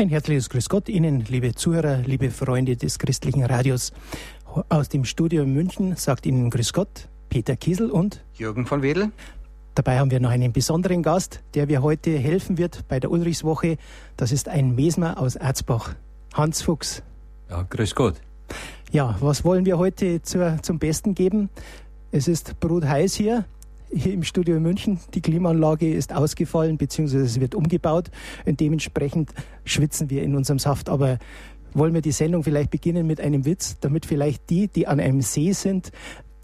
[0.00, 3.92] Ein herzliches Grüß Gott Ihnen, liebe Zuhörer, liebe Freunde des christlichen Radios.
[4.70, 9.10] Aus dem Studio München sagt Ihnen Grüß Gott Peter Kiesel und Jürgen von Wedel.
[9.74, 13.76] Dabei haben wir noch einen besonderen Gast, der mir heute helfen wird bei der Ulrichswoche.
[14.16, 15.94] Das ist ein Mesmer aus Erzbach,
[16.32, 17.02] Hans Fuchs.
[17.50, 18.14] Ja, grüß Gott.
[18.92, 21.50] Ja, was wollen wir heute zur, zum Besten geben?
[22.10, 23.44] Es ist brutheiß hier
[23.92, 25.00] hier im Studio in München.
[25.14, 28.10] Die Klimaanlage ist ausgefallen, beziehungsweise es wird umgebaut.
[28.46, 29.30] Und dementsprechend
[29.64, 30.88] schwitzen wir in unserem Saft.
[30.88, 31.18] Aber
[31.72, 35.20] wollen wir die Sendung vielleicht beginnen mit einem Witz, damit vielleicht die, die an einem
[35.20, 35.92] See sind,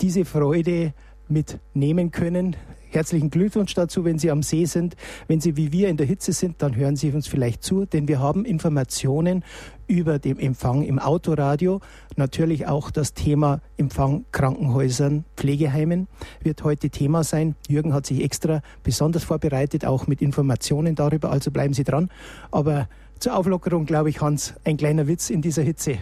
[0.01, 0.93] diese Freude
[1.29, 2.57] mitnehmen können.
[2.91, 4.97] Herzlichen Glückwunsch dazu, wenn Sie am See sind.
[5.29, 8.09] Wenn Sie wie wir in der Hitze sind, dann hören Sie uns vielleicht zu, denn
[8.09, 9.45] wir haben Informationen
[9.87, 11.81] über den Empfang im Autoradio.
[12.17, 16.09] Natürlich auch das Thema Empfang Krankenhäusern, Pflegeheimen
[16.43, 17.55] wird heute Thema sein.
[17.69, 22.09] Jürgen hat sich extra besonders vorbereitet, auch mit Informationen darüber, also bleiben Sie dran.
[22.51, 25.99] Aber zur Auflockerung, glaube ich, Hans, ein kleiner Witz in dieser Hitze.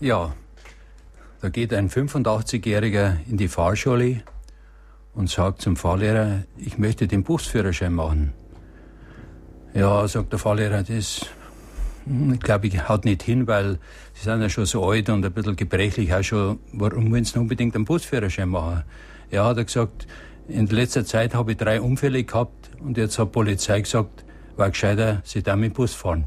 [0.00, 0.34] Ja,
[1.40, 4.22] da geht ein 85-Jähriger in die Fahrschule
[5.14, 8.32] und sagt zum Fahrlehrer, ich möchte den Busführerschein machen.
[9.74, 11.26] Ja, sagt der Fahrlehrer, das
[12.04, 13.78] hm, glaube ich haut nicht hin, weil
[14.12, 16.58] Sie sind ja schon so alt und ein bisschen gebrechlich auch schon.
[16.72, 18.84] Warum wollen Sie unbedingt einen Busführerschein machen?
[19.30, 20.06] Ja, hat er gesagt,
[20.48, 24.24] in letzter Zeit habe ich drei Unfälle gehabt und jetzt hat die Polizei gesagt,
[24.56, 26.26] war gescheiter, Sie da mit Bus fahren.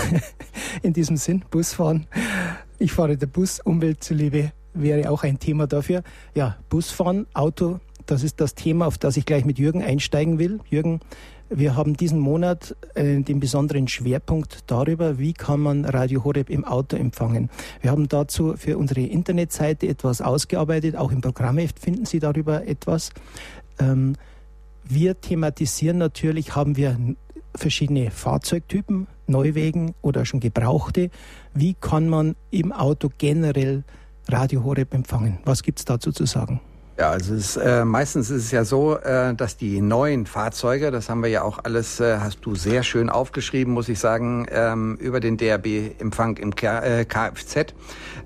[0.82, 2.06] in diesem Sinn, Busfahren.
[2.78, 6.02] Ich fahre der Bus, Umwelt zuliebe wäre auch ein Thema dafür.
[6.34, 7.80] Ja, Busfahren, Auto,
[8.10, 10.60] das ist das Thema, auf das ich gleich mit Jürgen einsteigen will.
[10.68, 11.00] Jürgen,
[11.48, 16.64] wir haben diesen Monat äh, den besonderen Schwerpunkt darüber, wie kann man Radio Horeb im
[16.64, 17.50] Auto empfangen.
[17.80, 23.10] Wir haben dazu für unsere Internetseite etwas ausgearbeitet, auch im Programmheft finden Sie darüber etwas.
[23.78, 24.14] Ähm,
[24.84, 26.98] wir thematisieren natürlich, haben wir
[27.54, 31.10] verschiedene Fahrzeugtypen, Neuwegen oder schon gebrauchte.
[31.54, 33.84] Wie kann man im Auto generell
[34.28, 35.38] Radio Horeb empfangen?
[35.44, 36.60] Was gibt es dazu zu sagen?
[37.00, 41.08] Ja, also es, äh, meistens ist es ja so, äh, dass die neuen Fahrzeuge, das
[41.08, 44.96] haben wir ja auch alles, äh, hast du sehr schön aufgeschrieben, muss ich sagen, ähm,
[44.96, 47.72] über den DRB-Empfang im K äh, Kfz.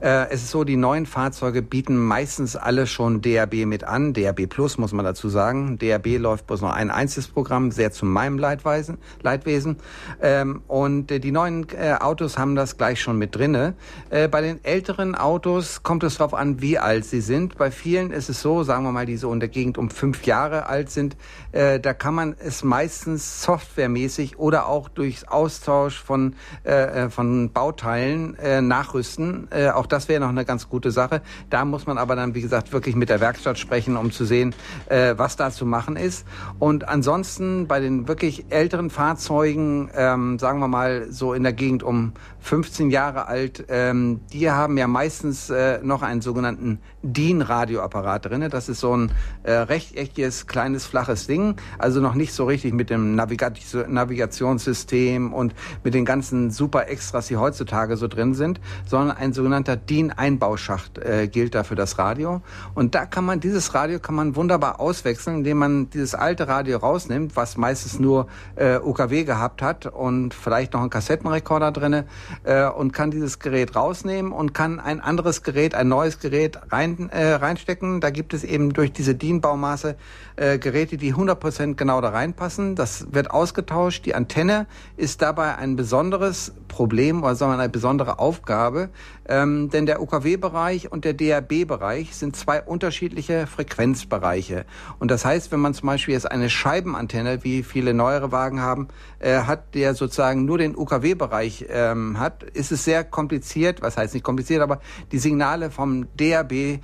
[0.01, 4.49] Äh, es ist so, die neuen Fahrzeuge bieten meistens alle schon DRB mit an, DRB
[4.49, 5.79] Plus muss man dazu sagen.
[5.79, 9.77] DRB läuft bloß noch ein einziges Programm, sehr zu meinem Leidweisen, Leidwesen.
[10.21, 13.75] Ähm, und äh, die neuen äh, Autos haben das gleich schon mit drinne.
[14.11, 17.57] Äh, bei den älteren Autos kommt es darauf an, wie alt sie sind.
[17.57, 20.25] Bei vielen ist es so, sagen wir mal, die so in der Gegend um fünf
[20.27, 21.17] Jahre alt sind,
[21.53, 27.53] äh, da kann man es meistens softwaremäßig oder auch durch Austausch von, äh, äh, von
[27.53, 29.49] Bauteilen äh, nachrüsten.
[29.51, 31.23] Äh, auch das wäre noch eine ganz gute Sache.
[31.51, 34.55] Da muss man aber dann, wie gesagt, wirklich mit der Werkstatt sprechen, um zu sehen,
[34.87, 36.27] äh, was da zu machen ist.
[36.59, 41.83] Und ansonsten bei den wirklich älteren Fahrzeugen, ähm, sagen wir mal so in der Gegend
[41.83, 48.51] um 15 Jahre alt, ähm, die haben ja meistens äh, noch einen sogenannten DIN-Radioapparat drin.
[48.55, 49.11] Das ist so ein
[49.43, 51.57] äh, rechteckiges, kleines, flaches Ding.
[51.79, 57.27] Also noch nicht so richtig mit dem Navigat Navigationssystem und mit den ganzen super Extras,
[57.27, 62.43] die heutzutage so drin sind, sondern ein sogenannter DIN-Einbauschacht äh, gilt da für das Radio.
[62.75, 66.79] Und da kann man, dieses Radio kann man wunderbar auswechseln, indem man dieses alte Radio
[66.79, 72.07] rausnimmt, was meistens nur äh, UKW gehabt hat und vielleicht noch einen Kassettenrekorder drinne
[72.45, 77.11] äh, und kann dieses Gerät rausnehmen und kann ein anderes Gerät, ein neues Gerät rein,
[77.11, 78.01] äh, reinstecken.
[78.01, 79.97] Da gibt es eben durch diese DIN-Baumaße
[80.37, 82.75] äh, Geräte, die 100% genau da reinpassen.
[82.75, 84.05] Das wird ausgetauscht.
[84.05, 88.91] Die Antenne ist dabei ein besonderes Problem oder sagen wir eine besondere Aufgabe,
[89.29, 94.65] ähm, denn der UKW-Bereich und der DAB-Bereich sind zwei unterschiedliche Frequenzbereiche.
[94.99, 98.89] Und das heißt, wenn man zum Beispiel jetzt eine Scheibenantenne, wie viele neuere Wagen haben,
[99.21, 104.15] äh, hat, der sozusagen nur den UKW-Bereich ähm, hat, ist es sehr kompliziert, was heißt
[104.15, 104.81] nicht kompliziert, aber
[105.13, 106.81] die Signale vom DAB äh,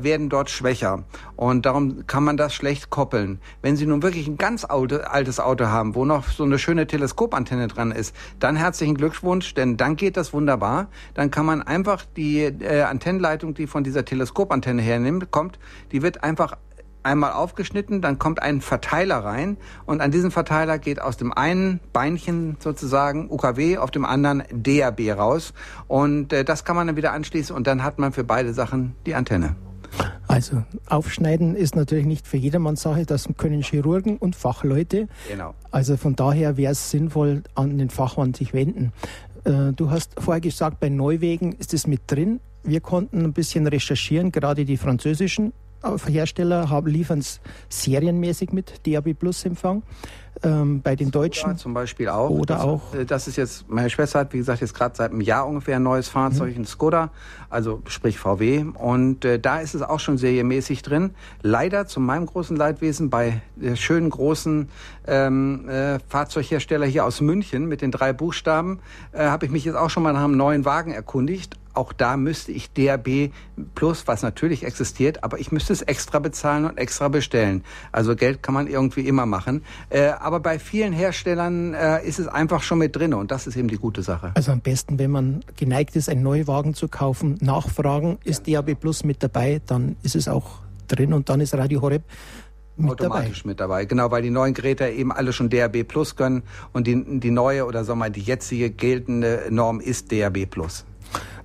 [0.00, 0.85] werden dort schwächer.
[1.36, 3.40] Und darum kann man das schlecht koppeln.
[3.62, 7.68] Wenn Sie nun wirklich ein ganz altes Auto haben, wo noch so eine schöne Teleskopantenne
[7.68, 10.88] dran ist, dann herzlichen Glückwunsch, denn dann geht das wunderbar.
[11.14, 15.58] Dann kann man einfach die äh, Antennenleitung, die von dieser Teleskopantenne hernimmt, kommt,
[15.92, 16.56] die wird einfach
[17.06, 19.56] einmal aufgeschnitten, dann kommt ein Verteiler rein
[19.86, 25.16] und an diesem Verteiler geht aus dem einen Beinchen sozusagen UKW, auf dem anderen DAB
[25.16, 25.54] raus
[25.86, 28.96] und äh, das kann man dann wieder anschließen und dann hat man für beide Sachen
[29.06, 29.54] die Antenne.
[30.36, 35.08] Also aufschneiden ist natürlich nicht für jedermanns Sache, das können Chirurgen und Fachleute.
[35.30, 35.54] Genau.
[35.70, 38.92] Also von daher wäre es sinnvoll, an den Fachmann sich wenden.
[39.44, 42.40] Äh, du hast vorher gesagt, bei Neuwegen ist es mit drin.
[42.64, 49.14] Wir konnten ein bisschen recherchieren, gerade die französischen Hersteller haben, liefern es serienmäßig mit DAB
[49.14, 49.82] Plus Empfang.
[50.42, 51.50] Ähm, bei den Deutschen.
[51.50, 52.28] Oder zum Beispiel auch.
[52.28, 52.94] Oder das, auch.
[52.94, 55.76] Äh, das ist jetzt, meine Schwester hat, wie gesagt, jetzt gerade seit einem Jahr ungefähr
[55.76, 56.62] ein neues Fahrzeug, mhm.
[56.62, 57.10] ein Skoda,
[57.48, 58.66] also sprich VW.
[58.74, 61.14] Und äh, da ist es auch schon serienmäßig drin.
[61.40, 64.68] Leider zu meinem großen Leidwesen bei der schönen großen
[65.06, 68.80] ähm, äh, Fahrzeughersteller hier aus München mit den drei Buchstaben,
[69.12, 72.16] äh, habe ich mich jetzt auch schon mal nach einem neuen Wagen erkundigt auch da
[72.16, 73.30] müsste ich DAB
[73.74, 77.64] Plus, was natürlich existiert, aber ich müsste es extra bezahlen und extra bestellen.
[77.92, 79.62] Also Geld kann man irgendwie immer machen.
[79.90, 83.56] Äh, aber bei vielen Herstellern äh, ist es einfach schon mit drin und das ist
[83.56, 84.32] eben die gute Sache.
[84.34, 89.04] Also am besten, wenn man geneigt ist, einen Neuwagen zu kaufen, nachfragen, ist DAB Plus
[89.04, 92.02] mit dabei, dann ist es auch drin und dann ist Radio Horeb
[92.76, 93.48] mit automatisch dabei.
[93.48, 93.84] mit dabei.
[93.86, 96.42] Genau, weil die neuen Geräte eben alle schon DAB Plus können
[96.72, 100.84] und die, die neue oder sagen wir mal die jetzige geltende Norm ist DAB Plus.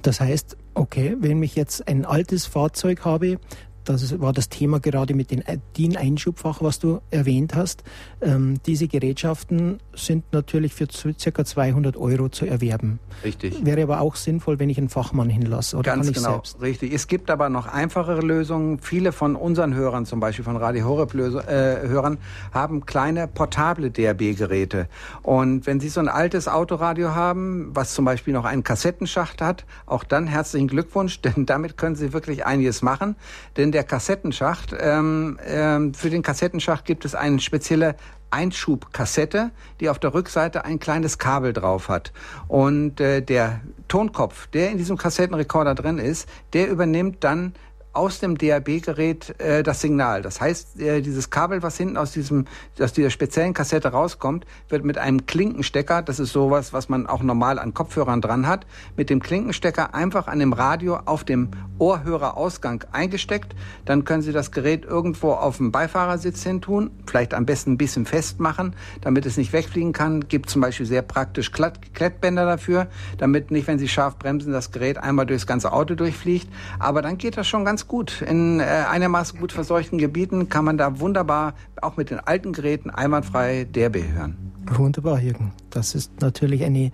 [0.02, 3.40] Das heißt, okay, wenn ich jetzt ein altes Fahrzeug habe,
[3.86, 5.42] das war das Thema gerade mit dem
[5.78, 7.84] DIN-Einschubfach, was du erwähnt hast.
[8.22, 11.46] Ähm, diese Gerätschaften sind natürlich für ca.
[11.46, 13.00] 200 Euro zu erwerben.
[13.24, 13.66] Richtig.
[13.66, 15.78] Wäre aber auch sinnvoll, wenn ich einen Fachmann hinlasse.
[15.78, 16.62] Oder Ganz kann ich genau, selbst?
[16.62, 16.94] richtig.
[16.94, 18.80] Es gibt aber noch einfachere Lösungen.
[18.80, 22.18] Viele von unseren Hörern, zum Beispiel von Radio Horeb äh, Hörern,
[22.54, 24.88] haben kleine portable DRB-Geräte.
[25.24, 29.66] Und wenn Sie so ein altes Autoradio haben, was zum Beispiel noch einen Kassettenschacht hat,
[29.86, 33.16] auch dann herzlichen Glückwunsch, denn damit können Sie wirklich einiges machen.
[33.58, 34.76] Denn der Kassettenschacht.
[34.80, 37.96] Ähm, ähm, für den Kassettenschacht gibt es eine spezielle
[38.32, 42.14] Einschubkassette, die auf der Rückseite ein kleines Kabel drauf hat.
[42.48, 47.54] Und äh, der Tonkopf, der in diesem Kassettenrekorder drin ist, der übernimmt dann
[47.94, 50.22] aus dem DAB-Gerät äh, das Signal.
[50.22, 52.46] Das heißt, äh, dieses Kabel, was hinten aus diesem,
[52.80, 57.22] aus dieser speziellen Kassette rauskommt, wird mit einem Klinkenstecker, das ist sowas, was man auch
[57.22, 58.66] normal an Kopfhörern dran hat,
[58.96, 61.50] mit dem Klinkenstecker einfach an dem Radio auf dem
[61.80, 63.56] Ohrhörerausgang eingesteckt.
[63.86, 67.78] Dann können Sie das Gerät irgendwo auf dem Beifahrersitz hin tun, vielleicht am besten ein
[67.78, 70.28] bisschen festmachen, damit es nicht wegfliegen kann.
[70.28, 72.88] Gibt zum Beispiel sehr praktisch Klettbänder dafür,
[73.18, 76.48] damit nicht, wenn Sie scharf bremsen, das Gerät einmal durchs ganze Auto durchfliegt.
[76.80, 78.22] Aber dann geht das schon ganz ganz gut.
[78.22, 82.92] In äh, einigermaßen gut verseuchten Gebieten kann man da wunderbar, auch mit den alten Geräten,
[82.92, 84.36] einwandfrei DRB hören.
[84.68, 85.52] Wunderbar, Jürgen.
[85.72, 86.92] Das ist natürlich eine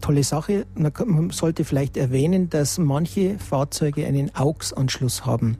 [0.00, 0.66] tolle Sache.
[0.76, 5.56] Man sollte vielleicht erwähnen, dass manche Fahrzeuge einen AUX-Anschluss haben.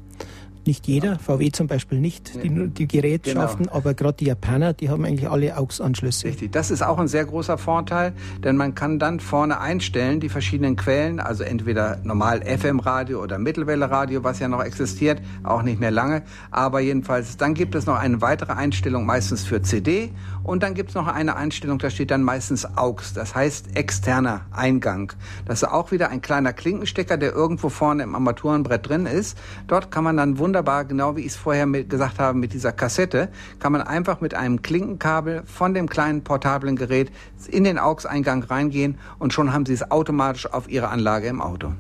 [0.69, 3.77] Nicht jeder, VW zum Beispiel nicht, die, die Gerätschaften, genau.
[3.79, 6.27] aber gerade die Japaner, die haben eigentlich alle AUX-Anschlüsse.
[6.27, 8.13] Richtig, das ist auch ein sehr großer Vorteil,
[8.45, 14.25] denn man kann dann vorne einstellen, die verschiedenen Quellen, also entweder normal FM-Radio oder Mittelwelle-Radio,
[14.25, 18.21] was ja noch existiert, auch nicht mehr lange, aber jedenfalls, dann gibt es noch eine
[18.21, 20.11] weitere Einstellung, meistens für CD
[20.49, 24.47] und dann gibt es noch eine Einstellung, da steht dann meistens AUX, das heißt externer
[24.51, 25.13] Eingang.
[25.45, 29.37] Das ist auch wieder ein kleiner Klinkenstecker, der irgendwo vorne im Armaturenbrett drin ist.
[29.67, 32.73] Dort kann man dann wunderbar genau wie ich es vorher mit, gesagt habe, mit dieser
[32.73, 33.29] Kassette,
[33.59, 37.13] kann man einfach mit einem Klinkenkabel von dem kleinen portablen Gerät
[37.49, 41.75] in den AUX-Eingang reingehen und schon haben Sie es automatisch auf Ihre Anlage im Auto.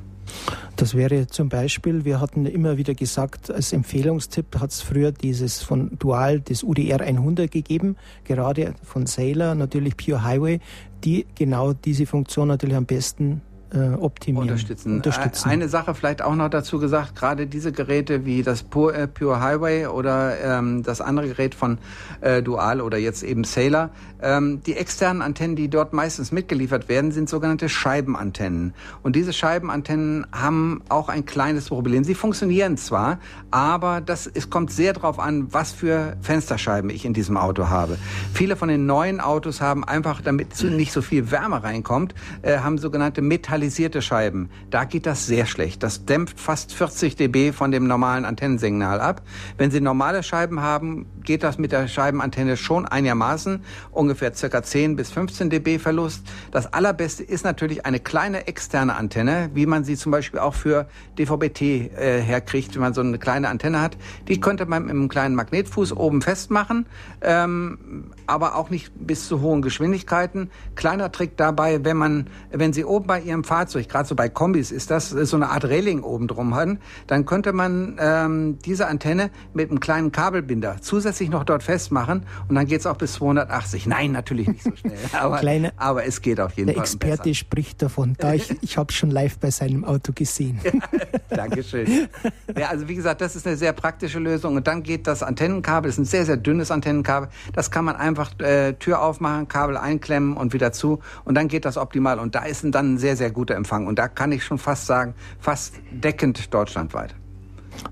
[0.76, 5.62] Das wäre zum Beispiel, wir hatten immer wieder gesagt, als Empfehlungstipp hat es früher dieses
[5.62, 10.60] von Dual, das UDR 100 gegeben, gerade von Sailor, natürlich Pure Highway,
[11.04, 13.42] die genau diese Funktion natürlich am besten
[13.73, 14.49] äh, optimieren.
[14.49, 14.97] Unterstützen.
[14.97, 15.49] Unterstützen.
[15.49, 19.41] Eine Sache vielleicht auch noch dazu gesagt, gerade diese Geräte wie das Pure, äh, Pure
[19.41, 21.79] Highway oder ähm, das andere Gerät von
[22.20, 23.91] äh, Dual oder jetzt eben Sailor,
[24.23, 28.73] ähm, die externen Antennen, die dort meistens mitgeliefert werden, sind sogenannte Scheibenantennen.
[29.02, 32.04] Und diese Scheibenantennen haben auch ein kleines Problem.
[32.04, 33.19] Sie funktionieren zwar,
[33.50, 37.99] aber das, es kommt sehr darauf an, was für Fensterscheiben ich in diesem Auto habe.
[38.33, 42.78] Viele von den neuen Autos haben einfach, damit nicht so viel Wärme reinkommt, äh, haben
[42.78, 45.83] sogenannte Metall metallisierte Scheiben, da geht das sehr schlecht.
[45.83, 49.23] Das dämpft fast 40 dB von dem normalen Antennensignal ab.
[49.57, 54.97] Wenn Sie normale Scheiben haben, geht das mit der Scheibenantenne schon einigermaßen, ungefähr circa 10
[54.97, 56.23] bis 15 dB Verlust.
[56.52, 60.87] Das allerbeste ist natürlich eine kleine externe Antenne, wie man sie zum Beispiel auch für
[61.18, 63.99] DVB-T äh, herkriegt, wenn man so eine kleine Antenne hat.
[64.26, 66.87] Die könnte man mit einem kleinen Magnetfuß oben festmachen,
[67.20, 70.50] ähm, aber auch nicht bis zu hohen Geschwindigkeiten.
[70.76, 74.73] Kleiner Trick dabei, wenn man, wenn Sie oben bei Ihrem Fahrzeug, gerade so bei Kombis
[74.73, 79.28] ist das so eine Art Reling oben drum haben, dann könnte man ähm, diese Antenne
[79.52, 83.87] mit einem kleinen Kabelbinder zusätzlich noch dort festmachen und dann geht es auch bis 280.
[83.87, 86.84] Nein, natürlich nicht so schnell, aber, Kleine, aber es geht auf jeden der Fall.
[86.84, 87.34] Der Experte besser.
[87.34, 90.60] spricht davon, da ich, ich habe schon live bei seinem Auto gesehen.
[91.28, 92.08] Dankeschön.
[92.56, 95.88] Ja, also wie gesagt, das ist eine sehr praktische Lösung und dann geht das Antennenkabel,
[95.88, 99.76] das ist ein sehr, sehr dünnes Antennenkabel, das kann man einfach äh, Tür aufmachen, Kabel
[99.76, 103.16] einklemmen und wieder zu und dann geht das optimal und da ist dann ein sehr,
[103.16, 103.87] sehr guter Empfang.
[103.87, 107.14] Und da kann ich schon fast sagen, fast deckend deutschlandweit.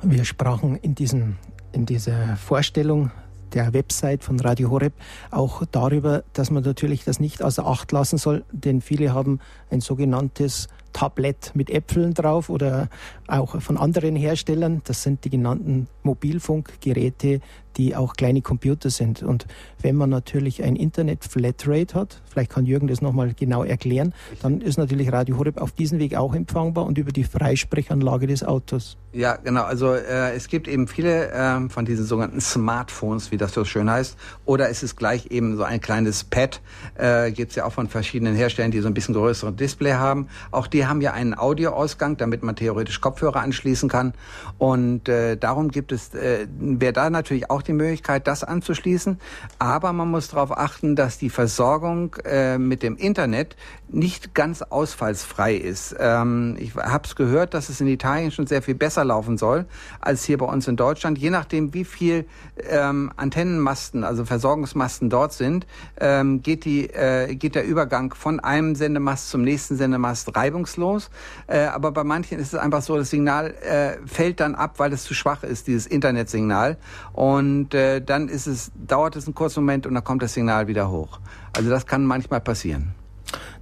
[0.03, 1.37] Wir sprachen in, diesem,
[1.77, 3.11] in dieser Vorstellung
[3.53, 4.95] der Website von Radio Horeb
[5.31, 9.41] auch darüber, dass man natürlich das nicht außer Acht lassen soll, denn viele haben
[9.71, 12.89] ein sogenanntes Tablett mit Äpfeln drauf oder
[13.29, 14.81] auch von anderen Herstellern.
[14.85, 17.41] Das sind die genannten Mobilfunkgeräte,
[17.77, 19.23] die auch kleine Computer sind.
[19.23, 19.47] Und
[19.81, 24.79] wenn man natürlich ein Internet-Flatrate hat, vielleicht kann Jürgen das nochmal genau erklären, dann ist
[24.79, 28.97] natürlich Radio Horeb auf diesem Weg auch empfangbar und über die Freisprechanlage des Autos.
[29.13, 29.63] Ja, genau.
[29.63, 33.91] Also äh, es gibt eben viele äh, von diesen sogenannten Smartphones, wie das so schön
[33.91, 34.17] heißt.
[34.45, 36.61] Oder es ist gleich eben so ein kleines Pad.
[36.97, 40.29] Äh, gibt es ja auch von verschiedenen Herstellern, die so ein bisschen größere Display haben.
[40.51, 44.13] Auch die haben ja einen Audioausgang, damit man theoretisch Kopfhörer anschließen kann.
[44.59, 49.21] Und äh, darum gibt es, äh, wer da natürlich auch die Möglichkeit, das anzuschließen.
[49.59, 53.57] Aber man muss darauf achten, dass die Versorgung äh, mit dem Internet
[53.89, 55.95] nicht ganz ausfallsfrei ist.
[55.99, 59.67] Ähm, ich habe es gehört, dass es in Italien schon sehr viel besser laufen soll
[60.01, 61.19] als hier bei uns in Deutschland.
[61.19, 62.27] Je nachdem, wie viel
[62.69, 65.67] ähm, Antennenmasten, also Versorgungsmasten dort sind,
[66.01, 71.11] ähm, geht, die, äh, geht der Übergang von einem Sendemast zum nächsten Sendemast reibungslos.
[71.47, 74.93] Äh, aber bei manchen ist es einfach so, das Signal äh, fällt dann ab, weil
[74.93, 76.77] es zu schwach ist, dieses Internetsignal.
[77.13, 80.67] Und äh, dann ist es, dauert es einen kurzen Moment und dann kommt das Signal
[80.67, 81.21] wieder hoch.
[81.57, 83.06] Also das kann manchmal passieren.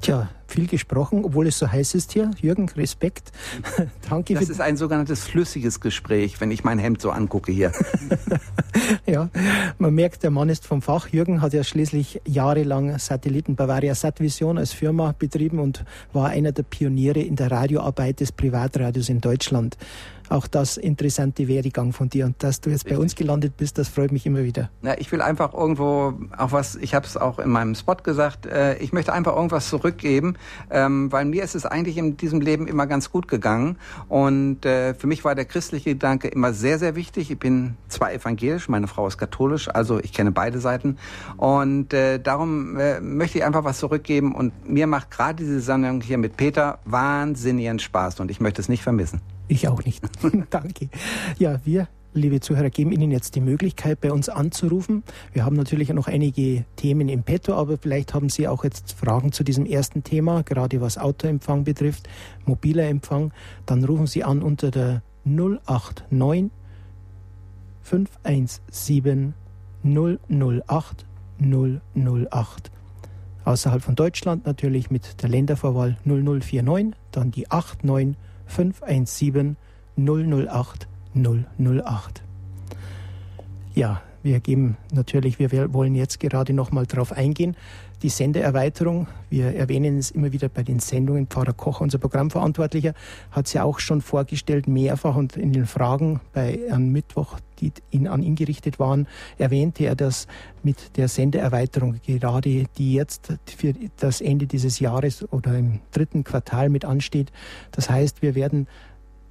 [0.00, 2.30] Tja, viel gesprochen, obwohl es so heiß ist hier.
[2.40, 3.32] Jürgen, Respekt.
[4.08, 4.34] Danke.
[4.34, 7.72] Das ist ein sogenanntes flüssiges Gespräch, wenn ich mein Hemd so angucke hier.
[9.06, 9.30] ja,
[9.78, 11.08] man merkt, der Mann ist vom Fach.
[11.08, 16.62] Jürgen hat ja schließlich jahrelang Satelliten Bavaria Satvision als Firma betrieben und war einer der
[16.62, 19.76] Pioniere in der Radioarbeit des Privatradios in Deutschland
[20.28, 22.26] auch das interessante Werdegang von dir.
[22.26, 24.70] Und dass du jetzt bei uns gelandet bist, das freut mich immer wieder.
[24.82, 28.46] Ja, ich will einfach irgendwo auch was, ich habe es auch in meinem Spot gesagt,
[28.46, 30.36] äh, ich möchte einfach irgendwas zurückgeben,
[30.70, 33.76] ähm, weil mir ist es eigentlich in diesem Leben immer ganz gut gegangen.
[34.08, 37.30] Und äh, für mich war der christliche Gedanke immer sehr, sehr wichtig.
[37.30, 40.96] Ich bin zwar evangelisch, meine Frau ist katholisch, also ich kenne beide Seiten.
[41.36, 44.34] Und äh, darum äh, möchte ich einfach was zurückgeben.
[44.34, 48.68] Und mir macht gerade diese Sendung hier mit Peter wahnsinnigen Spaß und ich möchte es
[48.68, 49.20] nicht vermissen.
[49.48, 50.02] Ich auch nicht.
[50.50, 50.88] Danke.
[51.38, 55.02] Ja, wir, liebe Zuhörer, geben Ihnen jetzt die Möglichkeit, bei uns anzurufen.
[55.32, 59.32] Wir haben natürlich noch einige Themen im Petto, aber vielleicht haben Sie auch jetzt Fragen
[59.32, 62.08] zu diesem ersten Thema, gerade was Autoempfang betrifft,
[62.46, 63.32] mobiler Empfang.
[63.66, 66.50] Dann rufen Sie an unter der 089
[67.82, 69.34] 517
[69.82, 71.06] 008
[71.38, 72.70] 008.
[73.44, 78.16] Außerhalb von Deutschland natürlich mit der Ländervorwahl 0049, dann die 89
[78.54, 79.56] 517
[79.96, 82.22] 008 008.
[83.74, 87.56] Ja, wir geben natürlich, wir wollen jetzt gerade noch mal darauf eingehen.
[88.02, 91.26] Die Sendeerweiterung, wir erwähnen es immer wieder bei den Sendungen.
[91.26, 92.94] Pfarrer Koch, unser Programmverantwortlicher,
[93.32, 97.38] hat es ja auch schon vorgestellt, mehrfach und in den Fragen bei am Mittwoch,
[97.70, 99.06] die ihn, an ihn gerichtet waren,
[99.38, 100.26] erwähnte er das
[100.62, 106.68] mit der Sendeerweiterung, gerade die jetzt für das Ende dieses Jahres oder im dritten Quartal
[106.68, 107.32] mit ansteht.
[107.72, 108.66] Das heißt, wir werden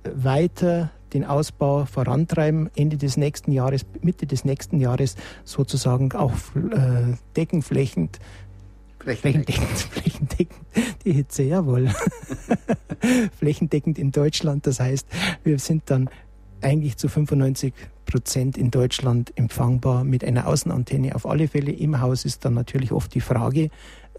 [0.04, 7.16] weiter den Ausbau vorantreiben, Ende des nächsten Jahres, Mitte des nächsten Jahres sozusagen auch äh,
[7.36, 8.20] deckenflächend
[9.04, 10.60] Flächendeckend, flächendeckend,
[11.04, 11.90] die Hitze, jawohl.
[13.38, 14.66] flächendeckend in Deutschland.
[14.66, 15.08] Das heißt,
[15.44, 16.10] wir sind dann
[16.64, 17.74] eigentlich zu 95
[18.06, 21.16] Prozent in Deutschland empfangbar mit einer Außenantenne.
[21.16, 23.70] Auf alle Fälle im Haus ist dann natürlich oft die Frage,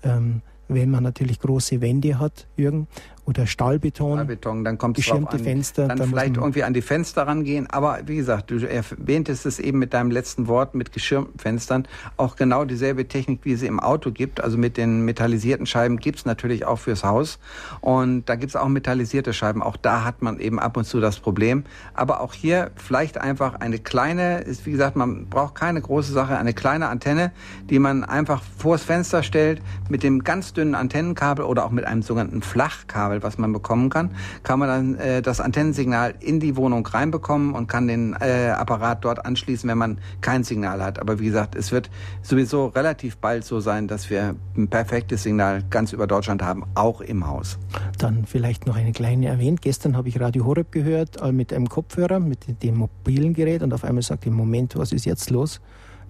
[0.03, 2.89] ähm, wenn man natürlich große Wände hat, Jürgen,
[3.27, 5.89] oder Stahlbeton, Stahlbeton dann kommt es an, Fenster.
[5.89, 7.69] Dann, dann vielleicht irgendwie an die Fenster rangehen.
[7.71, 11.89] Aber wie gesagt, du erwähntest es eben mit deinem letzten Wort, mit geschirmten Fenstern.
[12.17, 14.43] Auch genau dieselbe Technik, wie sie im Auto gibt.
[14.43, 17.39] Also mit den metallisierten Scheiben gibt's natürlich auch fürs Haus.
[17.81, 19.63] Und da gibt's auch metallisierte Scheiben.
[19.63, 21.65] Auch da hat man eben ab und zu das Problem.
[21.95, 26.37] Aber auch hier vielleicht einfach eine kleine, ist wie gesagt, man braucht keine große Sache,
[26.37, 27.33] eine kleine Antenne,
[27.71, 32.03] die man einfach vors Fenster stellt mit dem ganz dünnen Antennenkabel oder auch mit einem
[32.03, 34.11] sogenannten Flachkabel Kabel, was man bekommen kann,
[34.43, 39.05] kann man dann äh, das Antennensignal in die Wohnung reinbekommen und kann den äh, Apparat
[39.05, 40.99] dort anschließen, wenn man kein Signal hat.
[40.99, 41.91] Aber wie gesagt, es wird
[42.23, 47.01] sowieso relativ bald so sein, dass wir ein perfektes Signal ganz über Deutschland haben, auch
[47.01, 47.59] im Haus.
[47.99, 49.63] Dann vielleicht noch eine kleine erwähnt.
[49.63, 53.73] Gestern habe ich Radio Horeb gehört äh, mit einem Kopfhörer, mit dem mobilen Gerät und
[53.73, 55.61] auf einmal sagt im Moment, was ist jetzt los?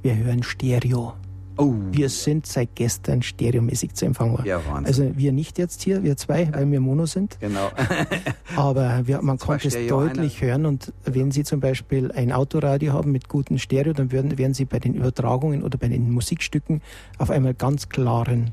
[0.02, 1.14] Wir hören Stereo.
[1.56, 1.74] Oh.
[1.92, 4.44] Wir sind seit gestern stereomäßig zu empfangen.
[4.44, 4.86] Ja, Wahnsinn.
[4.86, 7.38] Also wir nicht jetzt hier, wir zwei, weil wir Mono sind.
[7.40, 7.70] Genau.
[8.56, 10.50] Aber wir, man konnte es deutlich einer.
[10.50, 14.54] hören und wenn Sie zum Beispiel ein Autoradio haben mit gutem Stereo, dann werden, werden
[14.54, 16.82] Sie bei den Übertragungen oder bei den Musikstücken
[17.18, 18.52] auf einmal ganz klaren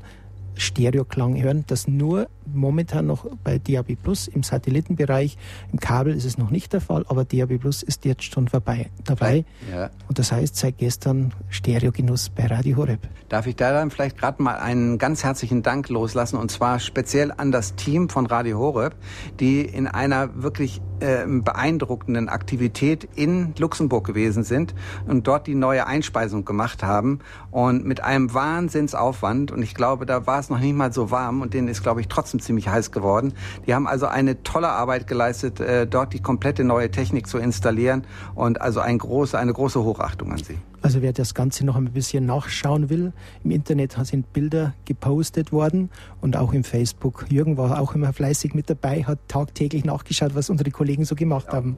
[0.54, 5.36] Stereoklang hören, dass nur momentan noch bei DAB Plus im Satellitenbereich.
[5.72, 8.90] Im Kabel ist es noch nicht der Fall, aber DAB Plus ist jetzt schon vorbei,
[9.04, 9.44] dabei.
[9.72, 9.90] Ja.
[10.08, 13.00] Und das heißt, seit gestern Stereogenuss bei Radio Horeb.
[13.28, 17.32] Darf ich da dann vielleicht gerade mal einen ganz herzlichen Dank loslassen und zwar speziell
[17.32, 18.94] an das Team von Radio Horeb,
[19.40, 24.74] die in einer wirklich äh, beeindruckenden Aktivität in Luxemburg gewesen sind
[25.06, 27.18] und dort die neue Einspeisung gemacht haben
[27.50, 31.42] und mit einem Wahnsinnsaufwand und ich glaube, da war es noch nicht mal so warm
[31.42, 33.34] und denen ist, glaube ich, trotzdem ziemlich heiß geworden.
[33.66, 38.04] Die haben also eine tolle Arbeit geleistet, äh, dort die komplette neue Technik zu installieren
[38.34, 40.58] und also ein große, eine große Hochachtung an sie.
[40.82, 43.12] Also wer das Ganze noch ein bisschen nachschauen will,
[43.44, 47.26] im Internet sind Bilder gepostet worden und auch im Facebook.
[47.30, 51.46] Jürgen war auch immer fleißig mit dabei, hat tagtäglich nachgeschaut, was unsere Kollegen so gemacht
[51.48, 51.54] ja.
[51.54, 51.76] haben.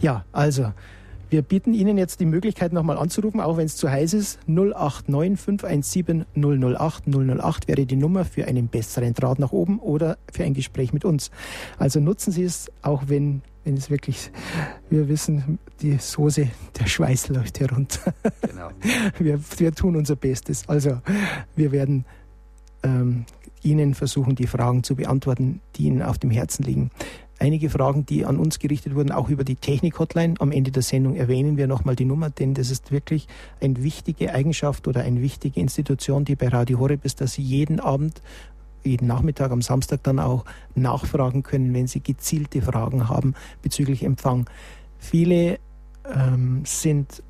[0.00, 0.72] Ja, also
[1.30, 4.38] wir bieten Ihnen jetzt die Möglichkeit, nochmal anzurufen, auch wenn es zu heiß ist.
[4.46, 10.44] 089 517 008 008 wäre die Nummer für einen besseren Draht nach oben oder für
[10.44, 11.32] ein Gespräch mit uns.
[11.76, 14.30] Also nutzen Sie es, auch wenn, wenn es wirklich,
[14.90, 18.14] wir wissen, die Soße, der Schweiß läuft herunter.
[18.42, 18.68] Genau.
[19.18, 20.68] Wir, wir tun unser Bestes.
[20.68, 21.00] Also
[21.56, 22.04] wir werden
[22.82, 23.24] ähm,
[23.62, 26.90] Ihnen versuchen, die Fragen zu beantworten, die Ihnen auf dem Herzen liegen
[27.38, 30.34] einige Fragen, die an uns gerichtet wurden, auch über die Technik-Hotline.
[30.38, 33.26] Am Ende der Sendung erwähnen wir nochmal die Nummer, denn das ist wirklich
[33.60, 37.80] eine wichtige Eigenschaft oder eine wichtige Institution, die bei Radio Horeb ist, dass Sie jeden
[37.80, 38.22] Abend
[38.84, 44.48] jeden Nachmittag, am Samstag dann auch nachfragen können, wenn Sie gezielte Fragen haben bezüglich Empfang.
[44.98, 45.58] Viele
[46.14, 47.22] ähm, sind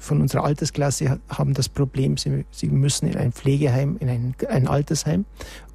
[0.00, 4.66] von unserer Altersklasse haben das Problem, sie, sie müssen in ein Pflegeheim, in ein, ein
[4.66, 5.26] Altersheim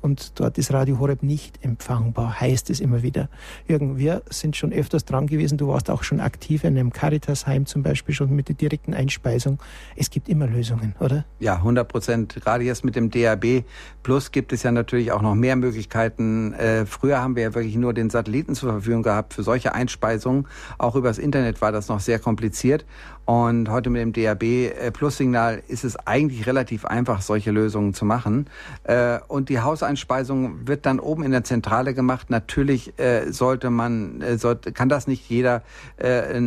[0.06, 3.28] und dort ist Radio Horeb nicht empfangbar, heißt es immer wieder.
[3.68, 7.66] Jürgen, wir sind schon öfters dran gewesen, du warst auch schon aktiv in einem Caritasheim
[7.66, 9.58] zum Beispiel schon mit der direkten Einspeisung.
[9.96, 11.26] Es gibt immer Lösungen, oder?
[11.40, 12.36] Ja, 100 Prozent.
[12.36, 13.64] Gerade jetzt mit dem DAB
[14.04, 16.54] Plus gibt es ja natürlich auch noch mehr Möglichkeiten.
[16.54, 20.48] Äh, früher haben wir ja wirklich nur den Satelliten zur Verfügung gehabt für solche Einspeisungen.
[20.78, 22.86] Auch übers Internet war das noch sehr kompliziert.
[23.26, 27.96] Und heute mit dem DAB äh, Plus Signal ist es eigentlich relativ einfach, solche Lösungen
[27.96, 28.46] zu machen.
[28.84, 32.30] Äh, und die Hauseinspeisung Einspeisung wird dann oben in der Zentrale gemacht.
[32.30, 35.64] Natürlich äh, sollte man, äh, sollte, kann das nicht jeder.
[35.96, 36.42] Äh,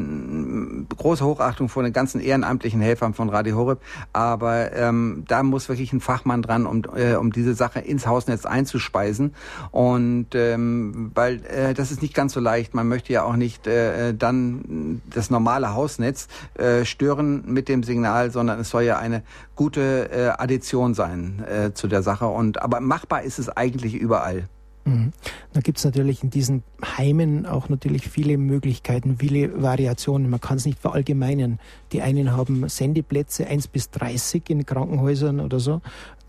[0.96, 3.81] große Hochachtung vor den ganzen ehrenamtlichen Helfern von Radio Horeb,
[4.12, 8.44] aber ähm, da muss wirklich ein Fachmann dran, um, äh, um diese Sache ins Hausnetz
[8.44, 9.35] einzuspeisen.
[9.70, 12.75] Und ähm, weil äh, das ist nicht ganz so leicht.
[12.75, 18.31] Man möchte ja auch nicht äh, dann das normale Hausnetz äh, stören mit dem Signal,
[18.31, 19.23] sondern es soll ja eine
[19.59, 22.29] gute äh, Addition sein äh, zu der Sache.
[22.29, 24.49] Und aber machbar ist es eigentlich überall.
[24.85, 25.11] Mhm.
[25.53, 26.62] Da gibt es natürlich in diesen
[26.97, 30.31] Heimen auch natürlich viele Möglichkeiten, viele Variationen.
[30.31, 31.59] Man kann es nicht verallgemeinern.
[31.90, 35.81] Die einen haben Sendeplätze 1 bis 30 in Krankenhäusern oder so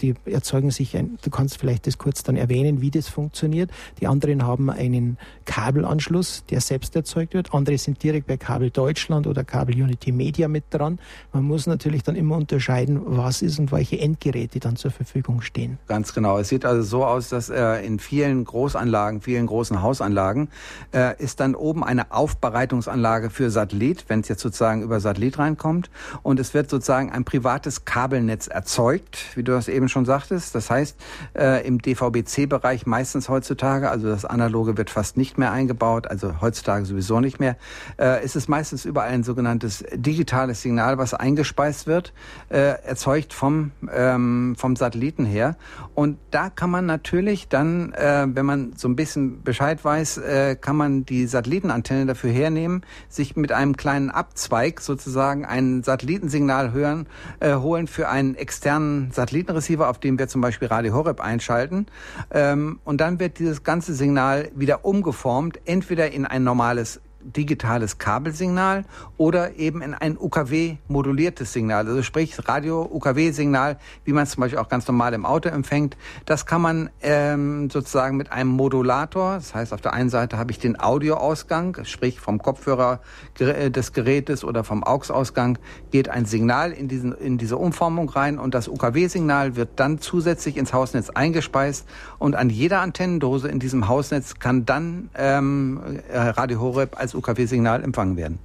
[0.02, 3.72] die erzeugen sich ein, du kannst vielleicht das kurz dann erwähnen, wie das funktioniert.
[4.00, 7.54] Die anderen haben einen Kabelanschluss, der selbst erzeugt wird.
[7.54, 11.00] Andere sind direkt bei Kabel Deutschland oder Kabel Unity Media mit dran.
[11.34, 15.78] Man muss natürlich dann immer unterscheiden, was ist und welche Endgeräte dann zur Verfügung stehen.
[15.88, 16.38] Ganz genau.
[16.40, 20.50] Es sieht also so aus, dass äh, in vielen Großanlagen, vielen großen Hausanlagen,
[20.94, 25.90] äh, ist dann oben eine Aufbereitungsanlage für Satellit, wenn es jetzt sozusagen über Satellit reinkommt.
[26.24, 30.56] Und es wird sozusagen ein privates Kabelnetz erzeugt, wie du das eben schon sagtest.
[30.56, 30.98] Das heißt,
[31.38, 36.86] äh, im DVB-C-Bereich meistens heutzutage, also das Analoge wird fast nicht mehr eingebaut, also heutzutage
[36.86, 37.58] sowieso nicht mehr,
[38.00, 42.14] äh, ist es meistens überall ein sogenanntes digitales Signal, was eingespeist wird,
[42.50, 45.56] äh, erzeugt vom, ähm, vom Satelliten her.
[45.96, 50.56] Und da kann man natürlich dann, äh, wenn man so ein bisschen Bescheid weiß, äh,
[50.56, 57.08] kann man die Satellitenantenne dafür hernehmen, sich mit einem kleinen Abzweig sozusagen ein Satellitensignal hören,
[57.40, 61.88] äh, holen für einen externen Satellitenreceiver Receiver, auf dem wir zum Beispiel Radio Horeb einschalten.
[62.32, 68.86] Ähm, und dann wird dieses ganze Signal wieder umgeformt, entweder in ein normales digitales Kabelsignal
[69.18, 71.88] oder eben in ein UKW-moduliertes Signal.
[71.88, 75.98] Also sprich Radio-UKW-Signal, wie man es zum Beispiel auch ganz normal im Auto empfängt.
[76.26, 80.52] Das kann man ähm, sozusagen mit einem Modulator, das heißt auf der einen Seite habe
[80.52, 83.00] ich den Audioausgang, sprich vom Kopfhörer
[83.40, 85.60] äh, des Gerätes oder vom AUX-Ausgang
[85.92, 90.58] geht ein Signal in, diesen, in diese Umformung rein und das UKW-Signal wird dann zusätzlich
[90.58, 96.60] ins Hausnetz eingespeist und an jeder Antennendose in diesem Hausnetz kann dann ähm, äh, Radio
[96.60, 98.40] Horeb als UKW-Signal empfangen werden.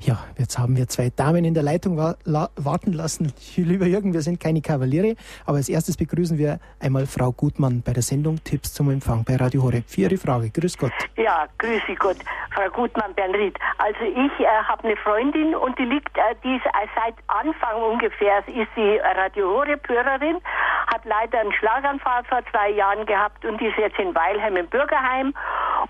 [0.00, 3.32] Ja, jetzt haben wir zwei Damen in der Leitung wa la warten lassen.
[3.56, 7.92] Lieber Jürgen, wir sind keine Kavaliere, aber als erstes begrüßen wir einmal Frau Gutmann bei
[7.92, 9.84] der Sendung Tipps zum Empfang bei Radio Horeb.
[9.86, 10.50] Für Ihre Frage.
[10.50, 10.92] Grüß Gott.
[11.16, 12.16] Ja, grüße Gott,
[12.54, 13.58] Frau Gutmann Bernried.
[13.78, 17.82] Also ich äh, habe eine Freundin und die liegt, äh, die ist äh, seit Anfang
[17.82, 20.38] ungefähr, ist sie Radio Horeb Hörerin,
[20.86, 25.34] hat leider einen Schlaganfall vor zwei Jahren gehabt und ist jetzt in Weilheim im Bürgerheim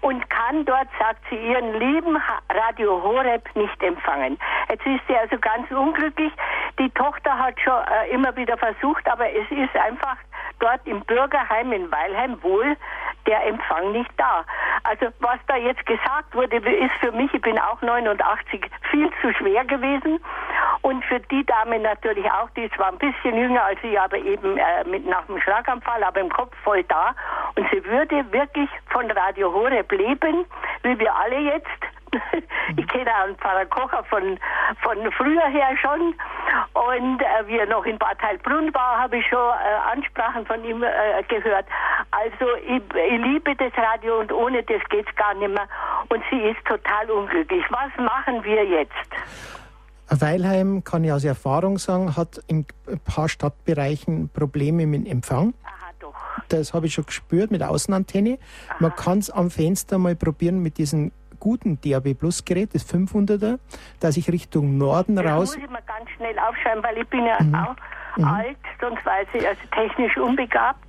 [0.01, 2.17] und kann dort, sagt sie, ihren lieben
[2.49, 4.39] Radio Horeb nicht empfangen.
[4.69, 6.33] Jetzt ist sie also ganz unglücklich.
[6.79, 10.17] Die Tochter hat schon äh, immer wieder versucht, aber es ist einfach
[10.59, 12.77] dort im Bürgerheim in Weilheim wohl
[13.27, 14.45] der Empfang nicht da.
[14.85, 19.33] Also was da jetzt gesagt wurde, ist für mich, ich bin auch 89, viel zu
[19.35, 20.21] schwer gewesen.
[20.83, 24.19] Und für die Dame natürlich auch, die ist zwar ein bisschen jünger als ich, aber
[24.19, 27.15] eben äh, mit nach dem Schlaganfall, aber im Kopf voll da.
[27.57, 30.45] Und sie würde wirklich von Radio Horeb leben,
[30.83, 31.69] wie wir alle jetzt.
[32.77, 34.39] Ich kenne auch einen Pfarrer Kocher von,
[34.83, 36.15] von früher her schon.
[36.73, 40.65] Und äh, wie er noch in Bad Heilbrunn war, habe ich schon äh, Ansprachen von
[40.65, 41.67] ihm äh, gehört.
[42.11, 45.69] Also ich, ich, liebe das Radio und ohne das geht es gar nicht mehr.
[46.09, 47.65] Und sie ist total unglücklich.
[47.71, 48.93] Was machen wir jetzt?
[50.09, 55.55] Weilheim, kann ich aus Erfahrung sagen, hat in ein paar Stadtbereichen Probleme mit dem Empfang.
[55.65, 56.15] Aha, doch.
[56.49, 58.39] Das habe ich schon gespürt mit der Außenantenne.
[58.69, 58.77] Aha.
[58.81, 61.13] Man kann es am Fenster mal probieren mit diesen
[61.45, 63.59] guten DAB Plus Gerät, das 500er,
[64.01, 65.51] dass ich Richtung Norden das raus.
[65.51, 67.55] Das muss ich mal ganz schnell aufschreiben, weil ich bin ja mhm.
[67.55, 67.77] auch
[68.17, 68.25] mhm.
[68.25, 70.83] alt, sonst weiß ich, also technisch unbegabt.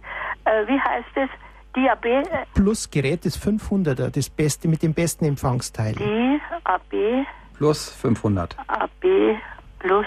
[0.46, 1.30] Äh, wie heißt es?
[1.74, 2.06] DAB?
[2.06, 5.94] Äh, Plus Gerät, das 500er, das beste mit dem besten Empfangsteil.
[6.64, 7.26] DAB
[7.58, 8.56] Plus 500.
[8.68, 9.38] AB
[9.80, 10.06] Plus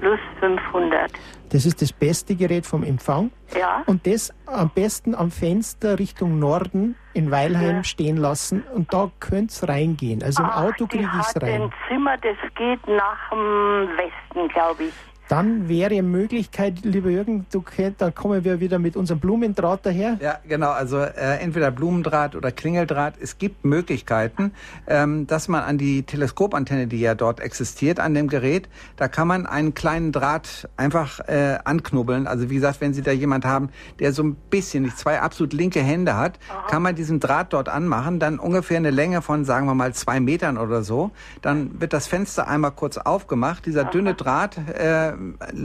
[0.00, 1.12] plus 500.
[1.50, 3.32] Das ist das beste Gerät vom Empfang.
[3.58, 3.82] Ja.
[3.86, 7.84] Und das am besten am Fenster Richtung Norden in Weilheim ja.
[7.84, 10.22] stehen lassen und da könnte es reingehen.
[10.22, 11.62] Also im Ach, Auto kriege ich es rein.
[11.62, 15.09] Ein Zimmer, das geht nach dem Westen, glaube ich.
[15.30, 17.62] Dann wäre eine Möglichkeit, lieber Jürgen, du,
[17.98, 20.18] dann kommen wir wieder mit unserem Blumendraht daher.
[20.20, 20.70] Ja, genau.
[20.70, 23.14] Also äh, entweder Blumendraht oder Klingeldraht.
[23.20, 24.50] Es gibt Möglichkeiten,
[24.88, 29.28] ähm, dass man an die Teleskopantenne, die ja dort existiert, an dem Gerät, da kann
[29.28, 32.26] man einen kleinen Draht einfach äh, anknubbeln.
[32.26, 33.68] Also wie gesagt, wenn Sie da jemand haben,
[34.00, 36.66] der so ein bisschen, nicht zwei absolut linke Hände hat, Aha.
[36.66, 40.18] kann man diesen Draht dort anmachen, dann ungefähr eine Länge von, sagen wir mal, zwei
[40.18, 41.12] Metern oder so.
[41.40, 43.64] Dann wird das Fenster einmal kurz aufgemacht.
[43.64, 43.90] Dieser Aha.
[43.90, 45.19] dünne Draht äh,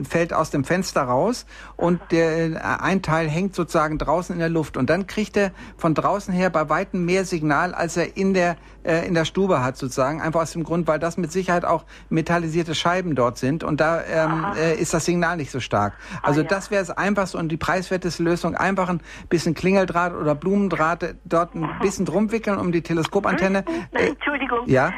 [0.08, 4.50] fällt aus dem Fenster raus und der äh, ein Teil hängt sozusagen draußen in der
[4.50, 8.34] Luft und dann kriegt er von draußen her bei weitem mehr Signal, als er in
[8.34, 11.65] der äh, in der Stube hat sozusagen, einfach aus dem Grund, weil das mit Sicherheit
[11.65, 15.94] auch metallisierte Scheiben dort sind und da ähm, äh, ist das Signal nicht so stark.
[16.22, 16.50] Also ah, ja.
[16.50, 21.56] das wäre es einfachste und die preiswerteste Lösung, einfach ein bisschen Klingeldraht oder Blumendraht dort
[21.56, 23.65] ein bisschen drum wickeln um die Teleskopantenne.
[23.91, 24.68] Äh, Entschuldigung.
[24.68, 24.94] Ja?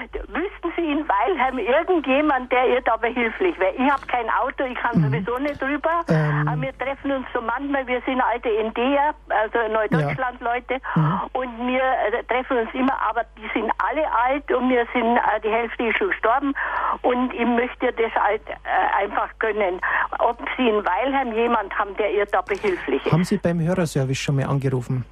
[1.38, 3.73] Weilheim irgendjemand, der ihr da behilflich wäre?
[3.76, 5.06] Ich habe kein Auto, ich kann mhm.
[5.06, 6.02] sowieso nicht drüber.
[6.10, 6.47] Ähm.
[6.47, 11.02] Aber wir treffen uns so manchmal, wir sind alte NDer, also Neudeutschland-Leute, ja.
[11.02, 11.21] mhm.
[11.34, 15.41] und wir äh, treffen uns immer, aber die sind alle alt und wir sind, äh,
[15.43, 16.54] die Hälfte ist schon gestorben
[17.02, 19.80] und ich möchte das halt äh, einfach gönnen.
[20.19, 23.12] Ob Sie in Weilheim jemand haben, der ihr da behilflich ist?
[23.12, 25.06] Haben Sie beim Hörerservice schon mal angerufen?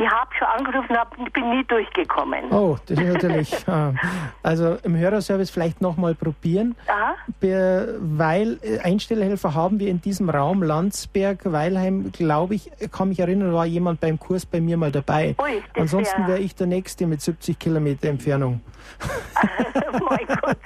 [0.00, 2.50] Ich habe schon angerufen, hab, bin nie durchgekommen.
[2.50, 3.68] Oh, das ist natürlich.
[3.68, 3.92] Ah.
[4.42, 6.74] also im Hörerservice vielleicht nochmal probieren.
[6.86, 7.14] Aha.
[7.40, 13.52] Weil äh, Einstellhelfer haben wir in diesem Raum Landsberg, Weilheim, glaube ich, kann mich erinnern,
[13.52, 15.34] war jemand beim Kurs bei mir mal dabei.
[15.38, 18.62] Ui, Ansonsten wäre ich der Nächste mit 70 Kilometer Entfernung.
[20.08, 20.58] mein Gott.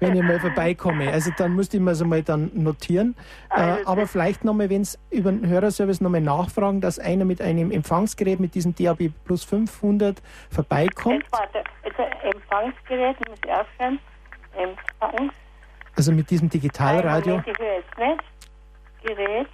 [0.00, 1.12] Wenn ich mal vorbeikomme.
[1.12, 3.14] Also dann müsste ich mir so mal dann notieren.
[3.48, 7.70] Also aber vielleicht nochmal, wenn es über den Hörerservice nochmal nachfragen, dass einer mit einem
[7.70, 11.22] Empfangsgerät mit diesem DAB Plus 500 vorbeikommt.
[11.22, 13.98] Jetzt warte, also Empfangsgerät, muss ich aufhören.
[14.56, 15.34] Empfangs.
[15.96, 17.42] Also mit diesem Digitalradio.
[17.44, 18.24] Ich höre jetzt nicht.
[19.02, 19.48] Gerät.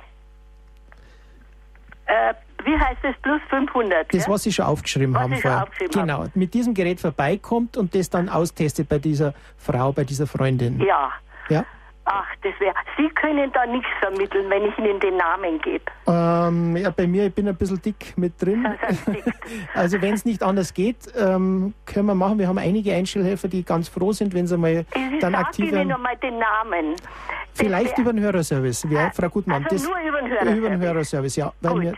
[2.06, 3.16] Äh, wie heißt es?
[3.22, 4.12] Plus 500.
[4.12, 5.68] Das, was Sie schon aufgeschrieben was haben vorher.
[5.90, 6.32] Genau, haben.
[6.34, 10.80] mit diesem Gerät vorbeikommt und das dann austestet bei dieser Frau, bei dieser Freundin.
[10.80, 11.12] Ja.
[11.48, 11.64] Ja.
[12.06, 12.74] Ach, das wäre.
[12.98, 15.84] Sie können da nichts vermitteln, wenn ich Ihnen den Namen gebe.
[16.06, 18.66] Ähm, ja, bei mir, ich bin ein bisschen dick mit drin.
[19.74, 22.38] also wenn es nicht anders geht, ähm, können wir machen.
[22.38, 25.74] Wir haben einige Einstellhelfer, die ganz froh sind, wenn sie mal ich dann aktiv werden.
[25.76, 26.96] Ich Ihnen nochmal den Namen.
[27.54, 29.64] Vielleicht über den Hörerservice, ja, Frau Gutmann.
[29.64, 30.58] Also das, nur über den Hörerservice.
[30.58, 31.52] Über den Hörerservice, ja.
[31.62, 31.82] Weil Gut.
[31.82, 31.94] Wir,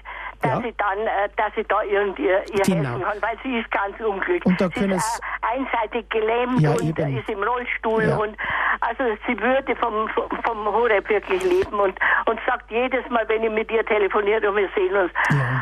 [0.46, 0.68] dass ja.
[0.68, 2.90] sie dann, äh, dass sie da irgendwie ihr genau.
[2.90, 4.46] helfen kann, weil sie ist ganz unglücklich.
[4.46, 7.18] Und da sie ist äh, einseitig gelähmt ja, und eben.
[7.18, 8.16] ist im Rollstuhl ja.
[8.16, 8.36] und
[8.80, 10.08] also sie würde vom,
[10.44, 11.94] vom Horeb wirklich leben und,
[12.26, 15.10] und sagt jedes Mal, wenn ich mit ihr telefoniere und wir sehen uns,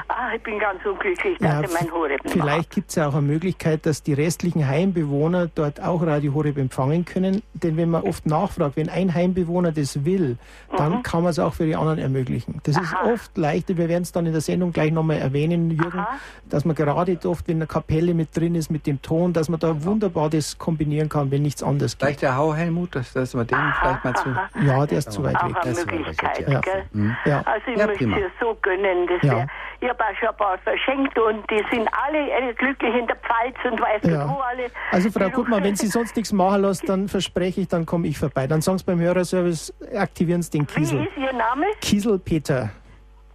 [0.09, 3.09] ah, ich bin ganz unglücklich, dass ja, ich mein Horeb nicht Vielleicht gibt es ja
[3.09, 7.90] auch eine Möglichkeit, dass die restlichen Heimbewohner dort auch Radio Horeb empfangen können, denn wenn
[7.90, 10.38] man oft nachfragt, wenn ein Heimbewohner das will,
[10.77, 11.03] dann mhm.
[11.03, 12.61] kann man es auch für die anderen ermöglichen.
[12.64, 12.83] Das Aha.
[12.83, 16.19] ist oft leichter, wir werden es dann in der Sendung gleich nochmal erwähnen, Jürgen, Aha.
[16.51, 19.59] dass man gerade oft, wenn eine Kapelle mit drin ist, mit dem Ton, dass man
[19.61, 22.07] da wunderbar das kombinieren kann, wenn nichts anderes geht.
[22.07, 24.29] Vielleicht der Hau Helmut, dass, dass man den vielleicht mal zu...
[24.67, 25.57] Ja, der ist zu weit weg.
[25.65, 26.61] Das weg ja.
[26.61, 26.85] Gell?
[26.93, 27.17] Mhm.
[27.25, 27.43] Ja.
[27.47, 29.07] Also ich Ja, möchte es so gönnen.
[29.09, 29.47] Das Ja.
[29.81, 32.19] ich habe auch schon ein paar verschenkt und die sind alle
[32.51, 34.25] äh, glücklich in der Pfalz und weiß Ja.
[34.27, 34.67] nicht wo alle.
[34.91, 38.19] Also Frau Gutmann, wenn Sie sonst nichts machen lassen, dann verspreche ich, dann komme ich
[38.19, 38.47] vorbei.
[38.47, 41.05] Dann sagen Sie beim Hörerservice, aktivieren Sie den Wie Kiesel.
[41.05, 41.67] ist Ihr Name?
[41.81, 42.71] Kiesel Peter,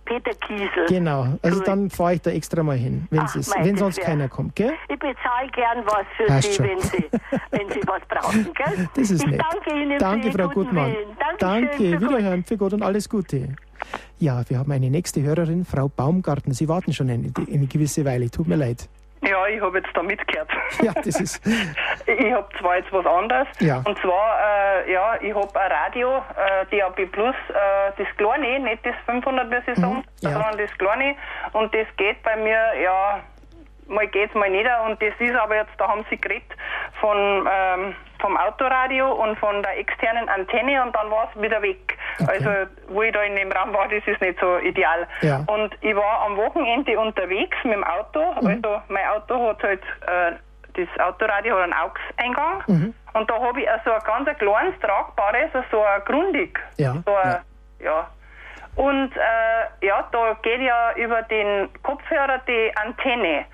[0.10, 0.86] Peter Kiesel.
[0.88, 1.38] genau.
[1.44, 1.68] Also Gut.
[1.68, 3.28] dann fahre ich da extra mal hin, wenn,
[3.78, 4.74] sonst wär- keiner kommt, gell?
[4.90, 7.06] Ich bezahle gern was für Passt Sie, wenn Sie,
[7.52, 8.90] wenn Sie was brauchen, gell?
[8.96, 9.40] Das ist ich nett.
[9.42, 10.96] danke Ihnen Danke, für Frau Gutmann.
[11.40, 13.56] Dankeschön, Danke, wiederhören, für Gott und alles Gute.
[14.18, 16.54] Ja, wir haben eine nächste Hörerin, Frau Baumgarten.
[16.54, 18.90] Sie warten schon eine, eine gewisse Weile, tut mir leid.
[19.22, 20.50] Ja, ich habe jetzt da mitgehört.
[20.82, 21.46] Ja, das ist,
[22.08, 23.48] Ich habe zwar jetzt was anderes.
[23.60, 23.82] Ja.
[23.86, 24.40] Und zwar,
[24.86, 29.50] äh, ja, ich habe ein Radio, äh, DAB Plus, äh, das kleine, nicht das 500,
[29.52, 30.30] wie Sie sagen, Mhm, ja.
[30.32, 31.16] sondern das kleine.
[31.54, 33.20] Und das geht bei mir, ja,
[33.90, 34.70] mal geht's mal nicht.
[34.86, 36.52] Und das ist aber jetzt, da haben Sie geredet
[37.00, 41.98] von, ähm, vom Autoradio und von der externen Antenne und dann war es wieder weg.
[42.28, 42.50] Also,
[42.90, 45.08] wo ich da in dem Raum war, das ist nicht so ideal.
[45.22, 45.44] Ja.
[45.48, 48.34] Und ich war am Wochenende unterwegs mit dem Auto.
[48.42, 48.48] Mhm.
[48.48, 50.32] Also, mein Auto hat halt, äh,
[50.74, 52.64] das Autoradio hat einen AUX-Eingang.
[52.68, 52.94] Mhm.
[53.14, 56.60] Und da habe ich so ein ganz kleines, tragbares, so ein Grundig.
[56.78, 57.38] Ja, So ein,
[57.80, 58.08] ja.
[58.76, 63.46] Und äh, ja, da geht ja über den Kopfhörer die Antenne.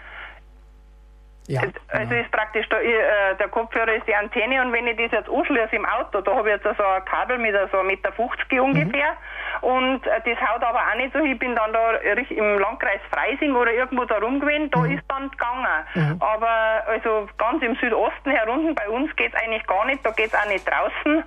[1.48, 1.62] Ja.
[1.90, 5.30] Also ist praktisch da, äh, der Kopfhörer ist die Antenne und wenn ich das jetzt
[5.30, 9.14] anschließe im Auto, da habe ich jetzt so ein Kabel mit so 1,50 Meter ungefähr
[9.62, 13.56] und äh, das haut aber auch nicht so, ich bin dann da im Landkreis Freising
[13.56, 16.20] oder irgendwo da rum gewesen, da ist dann gegangen.
[16.20, 20.28] Aber also ganz im Südosten herunten bei uns geht es eigentlich gar nicht, da geht
[20.28, 21.24] es auch nicht draußen.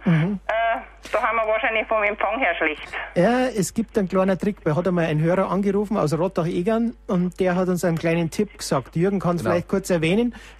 [0.47, 0.81] Äh,
[1.13, 2.83] da haben wir wahrscheinlich vom Empfang her schlecht.
[3.15, 4.57] Ja, es gibt einen kleinen Trick.
[4.65, 8.59] Da hat einmal ein Hörer angerufen aus Rottach-Egern und der hat uns einen kleinen Tipp
[8.59, 8.95] gesagt.
[8.97, 9.53] Jürgen kann es Genau.
[9.55, 10.08] vielleicht kurz erwähnen,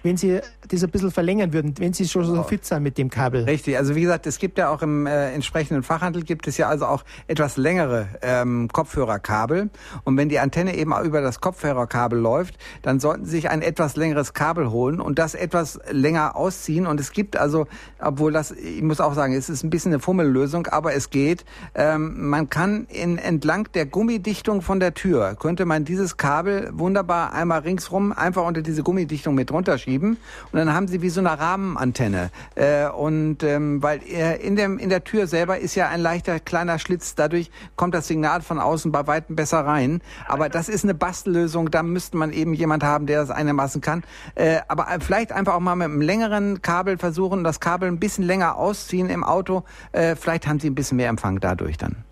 [0.03, 3.09] wenn Sie das ein bisschen verlängern würden, wenn Sie schon so fit sind mit dem
[3.09, 3.43] Kabel.
[3.43, 6.67] Richtig, also wie gesagt, es gibt ja auch im äh, entsprechenden Fachhandel gibt es ja
[6.67, 9.69] also auch etwas längere ähm, Kopfhörerkabel.
[10.03, 13.61] Und wenn die Antenne eben auch über das Kopfhörerkabel läuft, dann sollten Sie sich ein
[13.61, 16.87] etwas längeres Kabel holen und das etwas länger ausziehen.
[16.87, 17.67] Und es gibt also,
[17.99, 21.45] obwohl das, ich muss auch sagen, es ist ein bisschen eine Fummellösung, aber es geht.
[21.75, 27.33] Ähm, man kann in, entlang der Gummidichtung von der Tür, könnte man dieses Kabel wunderbar
[27.33, 30.17] einmal ringsrum einfach unter diese Gummidichtung mit runterschieben
[30.51, 32.29] und dann haben Sie wie so eine Rahmenantenne.
[32.55, 36.39] Äh, und ähm, weil äh, in, dem, in der Tür selber ist ja ein leichter
[36.39, 40.01] kleiner Schlitz, dadurch kommt das Signal von außen bei weitem besser rein.
[40.27, 44.03] Aber das ist eine Bastellösung, da müsste man eben jemand haben, der das einigermaßen kann.
[44.35, 48.25] Äh, aber vielleicht einfach auch mal mit einem längeren Kabel versuchen, das Kabel ein bisschen
[48.25, 49.63] länger ausziehen im Auto.
[49.93, 52.08] Äh, vielleicht haben Sie ein bisschen mehr Empfang dadurch dann.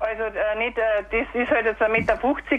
[0.00, 2.18] Also äh, nicht, äh, das ist halt jetzt 1,50 Meter.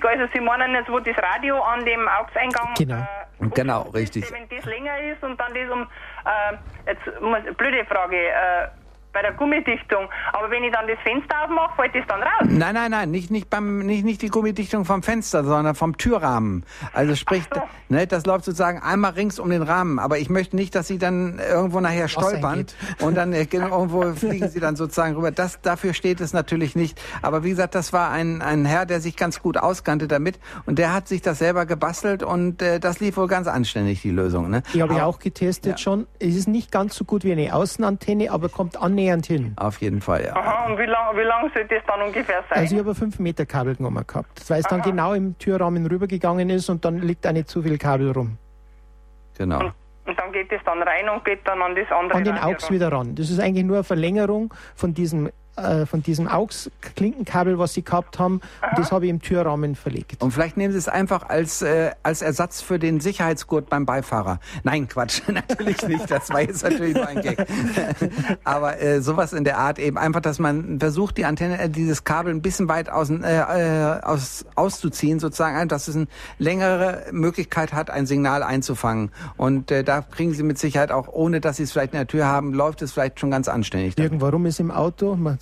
[0.09, 2.95] Also Sie meinen jetzt, wo das Radio an dem AUX-Eingang Genau.
[2.97, 4.31] äh, Genau, umgeschraubt richtig.
[4.31, 5.81] Wenn das länger ist und dann das um,
[6.25, 8.67] äh, jetzt muss, blöde Frage, äh,
[9.13, 12.47] bei der Gummidichtung, aber wenn ich dann das Fenster aufmache, fällt das dann raus?
[12.47, 16.63] Nein, nein, nein, nicht, nicht, beim, nicht, nicht die Gummidichtung vom Fenster, sondern vom Türrahmen.
[16.93, 17.61] Also sprich, so.
[17.89, 19.99] ne, das läuft sozusagen einmal rings um den Rahmen.
[19.99, 22.65] Aber ich möchte nicht, dass Sie dann irgendwo nachher stolpern
[23.01, 25.31] und dann äh, genau, irgendwo fliegen Sie dann sozusagen rüber.
[25.31, 27.01] Das, dafür steht es natürlich nicht.
[27.21, 30.79] Aber wie gesagt, das war ein, ein Herr, der sich ganz gut auskannte damit und
[30.79, 34.49] der hat sich das selber gebastelt und äh, das lief wohl ganz anständig, die Lösung.
[34.49, 34.63] Ne?
[34.73, 35.77] Die habe ich auch getestet Ja.
[35.77, 36.07] schon.
[36.19, 39.53] Es ist nicht ganz so gut wie eine Außenantenne, aber kommt annähernd hin.
[39.57, 40.35] Auf jeden Fall, ja.
[40.35, 42.59] Aha, und wie lang, wie lang soll das dann ungefähr sein?
[42.59, 45.85] Also ich habe ein 5 Meter Kabel genommen gehabt, weil es dann genau im Türrahmen
[45.85, 48.37] rübergegangen ist und dann liegt auch nicht zu viel Kabel rum.
[49.37, 49.71] Genau.
[50.05, 52.69] und dann geht das dann rein und geht dann an das andere An den AUX
[52.69, 53.15] wieder ran.
[53.15, 58.19] Das ist eigentlich nur eine Verlängerung von diesem, äh, von diesem AUX-Klinkenkabel, was sie gehabt
[58.19, 58.35] haben.
[58.35, 60.21] Und das habe ich im Türrahmen verlegt.
[60.23, 64.39] Und vielleicht nehmen Sie es einfach als, äh, als Ersatz für den Sicherheitsgurt beim Beifahrer.
[64.63, 66.09] Nein, Quatsch, natürlich nicht.
[66.09, 67.45] Das war jetzt natürlich nur ein Gag.
[68.45, 72.05] Aber äh, sowas in der Art eben einfach, dass man versucht, die Antenne, äh, dieses
[72.05, 76.07] Kabel ein bisschen weit außen, äh, aus, auszuziehen, sozusagen, dass es eine
[76.39, 79.11] längere Möglichkeit hat, ein Signal einzufangen.
[79.35, 82.25] Und da kriegen Sie mit Sicherheit auch, ohne dass Sie es vielleicht in der Tür
[82.25, 83.99] haben, läuft es vielleicht schon ganz anständig.
[83.99, 85.40] Jürgen, warum ist im Auto, man,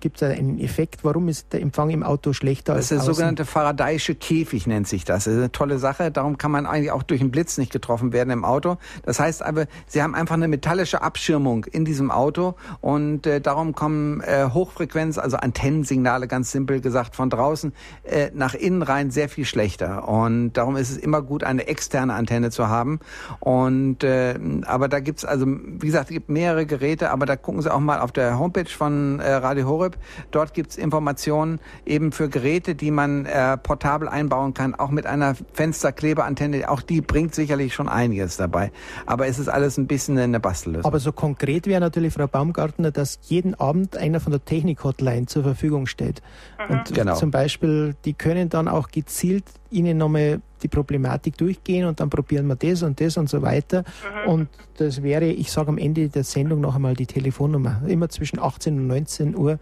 [0.00, 3.04] gibt da einen Effekt, warum ist der Empfang im Auto schlechter Das ist der als
[3.04, 3.14] außen?
[3.14, 5.24] sogenannte Faradayische Käfig, nennt sich das.
[5.24, 6.10] Das ist eine tolle Sache.
[6.10, 8.76] Darum kann man eigentlich auch durch den Blitz nicht getroffen werden im Auto.
[9.04, 13.74] Das heißt aber, Sie haben einfach eine metallische Abschirmung in diesem Auto und äh, darum
[13.74, 17.72] kommen äh, Hochfrequenz, also Antennensignale, ganz simpel gesagt, von draußen
[18.04, 20.08] äh, nach innen rein sehr viel schlechter.
[20.08, 23.00] Und darum ist es immer gut, eine externe Antenne zu haben.
[23.40, 27.62] Und äh, aber da gibt's also, wie gesagt, es gibt mehrere Geräte, aber da gucken
[27.62, 29.96] Sie auch mal auf der Homepage von äh, Radio Horeb.
[30.30, 35.34] Dort gibt's Informationen eben für Geräte, die man äh, portabel einbauen kann, auch mit einer
[35.52, 36.68] Fensterklebeantenne.
[36.68, 38.70] Auch die bringt sicherlich schon einiges dabei.
[39.06, 40.84] Aber es ist alles ein bisschen eine Bastellösung.
[40.84, 45.42] Aber so konkret wäre natürlich, Frau Baumgartner, dass jeden Abend einer von der Technik-Hotline zur
[45.42, 46.22] Verfügung steht.
[46.58, 46.74] Mhm.
[46.74, 47.14] Und genau.
[47.14, 52.46] zum Beispiel, die können dann auch gezielt Ihnen nochmal die Problematik durchgehen und dann probieren
[52.46, 53.84] wir das und das und so weiter.
[54.24, 54.30] Mhm.
[54.30, 58.38] Und das wäre, ich sage am Ende der Sendung noch einmal die Telefonnummer, immer zwischen
[58.38, 59.58] 18 und 19 Uhr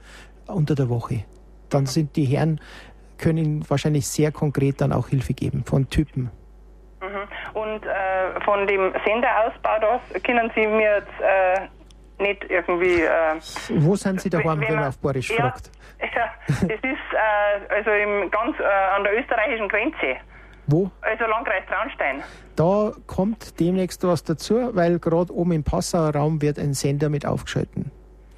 [0.46, 1.24] unter der Woche.
[1.68, 1.86] Dann mhm.
[1.86, 2.60] sind die Herren,
[3.18, 6.30] können Ihnen wahrscheinlich sehr konkret dann auch Hilfe geben von Typen.
[7.00, 7.60] Mhm.
[7.60, 11.68] Und äh, von dem Senderausbau, das können Sie mir jetzt äh,
[12.18, 13.02] nicht irgendwie.
[13.02, 15.70] Äh, Wo sind Sie daheim, wenn, wenn man auf Borisch ja, fragt?
[16.14, 20.16] Ja, das ist äh, also im, ganz äh, an der österreichischen Grenze.
[20.66, 20.90] Wo?
[21.00, 22.22] Also Landkreis Traunstein.
[22.54, 27.24] Da kommt demnächst was dazu, weil gerade oben im Passauer Raum wird ein Sender mit
[27.24, 27.90] aufgeschalten.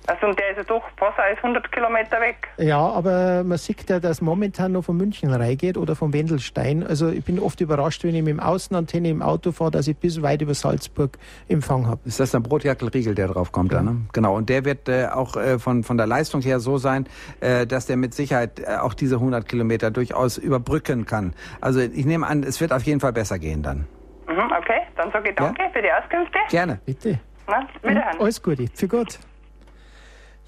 [0.08, 2.48] Also und der ist ja doch fast als 100 Kilometer weg.
[2.56, 6.82] Ja, aber man sieht ja, dass momentan noch von München reingeht oder von Wendelstein.
[6.82, 9.98] Also ich bin oft überrascht, wenn ich mit dem Außenantenne im Auto fahre, dass ich
[9.98, 12.00] bis weit über Salzburg Empfang habe.
[12.06, 13.72] Ist das der Brotjackelriegel, der drauf kommt?
[13.72, 13.82] Ja.
[13.82, 13.96] Ne?
[14.14, 17.06] Genau, und der wird äh, auch äh, von, von der Leistung her so sein,
[17.40, 21.34] äh, dass der mit Sicherheit äh, auch diese 100 Kilometer durchaus überbrücken kann.
[21.60, 23.86] Also ich nehme an, es wird auf jeden Fall besser gehen dann.
[24.26, 25.68] Mhm, okay, dann sage ich danke ja?
[25.68, 26.38] für die Auskünfte.
[26.48, 26.80] Gerne.
[26.86, 27.20] Bitte.
[27.46, 28.20] Na, wiederhören.
[28.20, 28.66] Alles Gute.
[28.74, 29.18] Für Gott.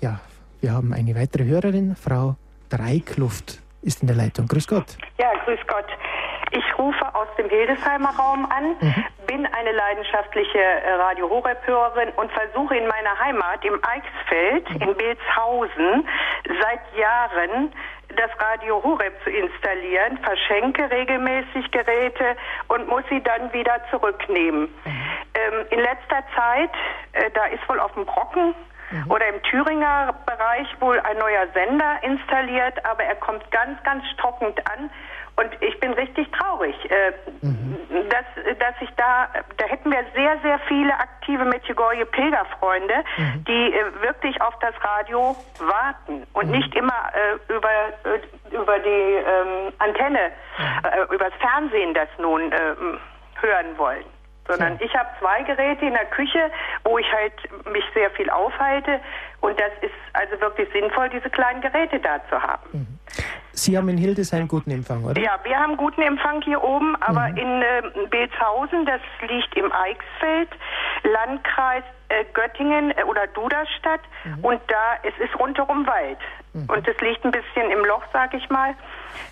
[0.00, 0.20] Ja,
[0.60, 2.36] wir haben eine weitere Hörerin, Frau
[2.70, 4.46] Dreikluft ist in der Leitung.
[4.46, 4.96] Grüß Gott.
[5.18, 5.86] Ja, grüß Gott.
[6.52, 9.04] Ich rufe aus dem Hildesheimer Raum an, mhm.
[9.26, 14.88] bin eine leidenschaftliche äh, Radio Horeb-Hörerin und versuche in meiner Heimat im Eichsfeld mhm.
[14.88, 16.08] in Belzhausen
[16.60, 17.72] seit Jahren
[18.16, 22.36] das Radio Horeb zu installieren, verschenke regelmäßig Geräte
[22.68, 24.62] und muss sie dann wieder zurücknehmen.
[24.62, 25.02] Mhm.
[25.34, 26.70] Ähm, in letzter Zeit,
[27.12, 28.54] äh, da ist wohl auf dem Brocken
[28.90, 29.10] mhm.
[29.10, 34.58] oder im Thüringer Bereich wohl ein neuer Sender installiert, aber er kommt ganz, ganz stockend
[34.70, 34.90] an.
[35.36, 37.78] Und ich bin richtig traurig, äh, mhm.
[38.10, 43.44] dass, dass ich da, da hätten wir sehr, sehr viele aktive Medjugorje Pilgerfreunde, mhm.
[43.44, 46.52] die äh, wirklich auf das Radio warten und mhm.
[46.52, 50.64] nicht immer äh, über, äh, über die ähm, Antenne, mhm.
[50.84, 52.98] äh, übers Fernsehen das nun ähm,
[53.40, 54.04] hören wollen
[54.50, 56.50] sondern ich habe zwei Geräte in der Küche,
[56.84, 57.32] wo ich halt
[57.72, 59.00] mich sehr viel aufhalte
[59.40, 62.68] und das ist also wirklich sinnvoll, diese kleinen Geräte da zu haben.
[62.72, 62.98] Mhm.
[63.52, 65.20] Sie haben in Hildesheim guten Empfang, oder?
[65.20, 67.36] Ja, wir haben guten Empfang hier oben, aber mhm.
[67.36, 70.48] in äh, Belzhausen, das liegt im Eichsfeld,
[71.02, 74.44] Landkreis äh, Göttingen äh, oder Duderstadt mhm.
[74.44, 76.18] und da es ist rundherum Wald
[76.52, 76.68] mhm.
[76.68, 78.70] und es liegt ein bisschen im Loch, sag ich mal.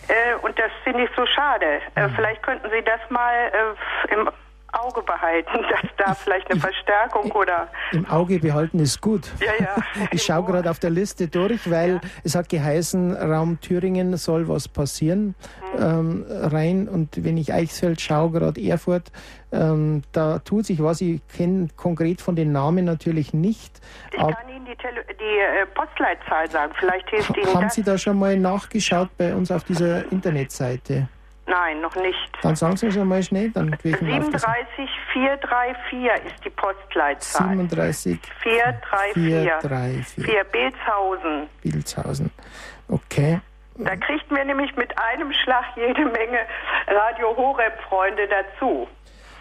[0.09, 1.81] Äh, und das finde ich so schade.
[1.95, 2.15] Äh, mhm.
[2.15, 4.29] vielleicht könnten Sie das mal äh, im
[4.73, 7.69] Auge behalten, dass da vielleicht eine Verstärkung oder.
[7.93, 9.31] Im Auge behalten ist gut.
[9.41, 9.77] Ja, ja.
[10.11, 12.01] Ich schaue gerade auf der Liste durch, weil ja.
[12.25, 15.35] es hat geheißen, Raum Thüringen soll was passieren
[15.77, 15.83] mhm.
[15.83, 16.89] ähm, rein.
[16.89, 19.11] Und wenn ich Eichsfeld schaue, gerade Erfurt,
[19.53, 21.01] ähm, da tut sich was.
[21.01, 23.81] Ich kenne konkret von den Namen natürlich nicht.
[24.13, 26.73] Ich kann Ihnen die, Tele die äh, Postleitzahl sagen.
[26.79, 27.75] Vielleicht hilft Ihnen Haben das.
[27.75, 31.09] Sie da schon mal nachgeschaut bei uns auf dieser Internetseite?
[31.49, 32.39] Nein, noch nicht.
[32.43, 33.51] Dann sagen Sie schon mal schnell.
[33.51, 37.49] Dann 37 434 ist die Postleitzahl.
[37.49, 39.15] 37 434.
[39.15, 40.25] 434.
[40.25, 41.49] 4 Bilshausen.
[41.63, 42.31] Bilshausen.
[42.89, 43.41] Okay.
[43.77, 46.41] Da kriegt mir nämlich mit einem Schlag jede Menge
[46.87, 48.87] Radio Horeb-Freunde dazu.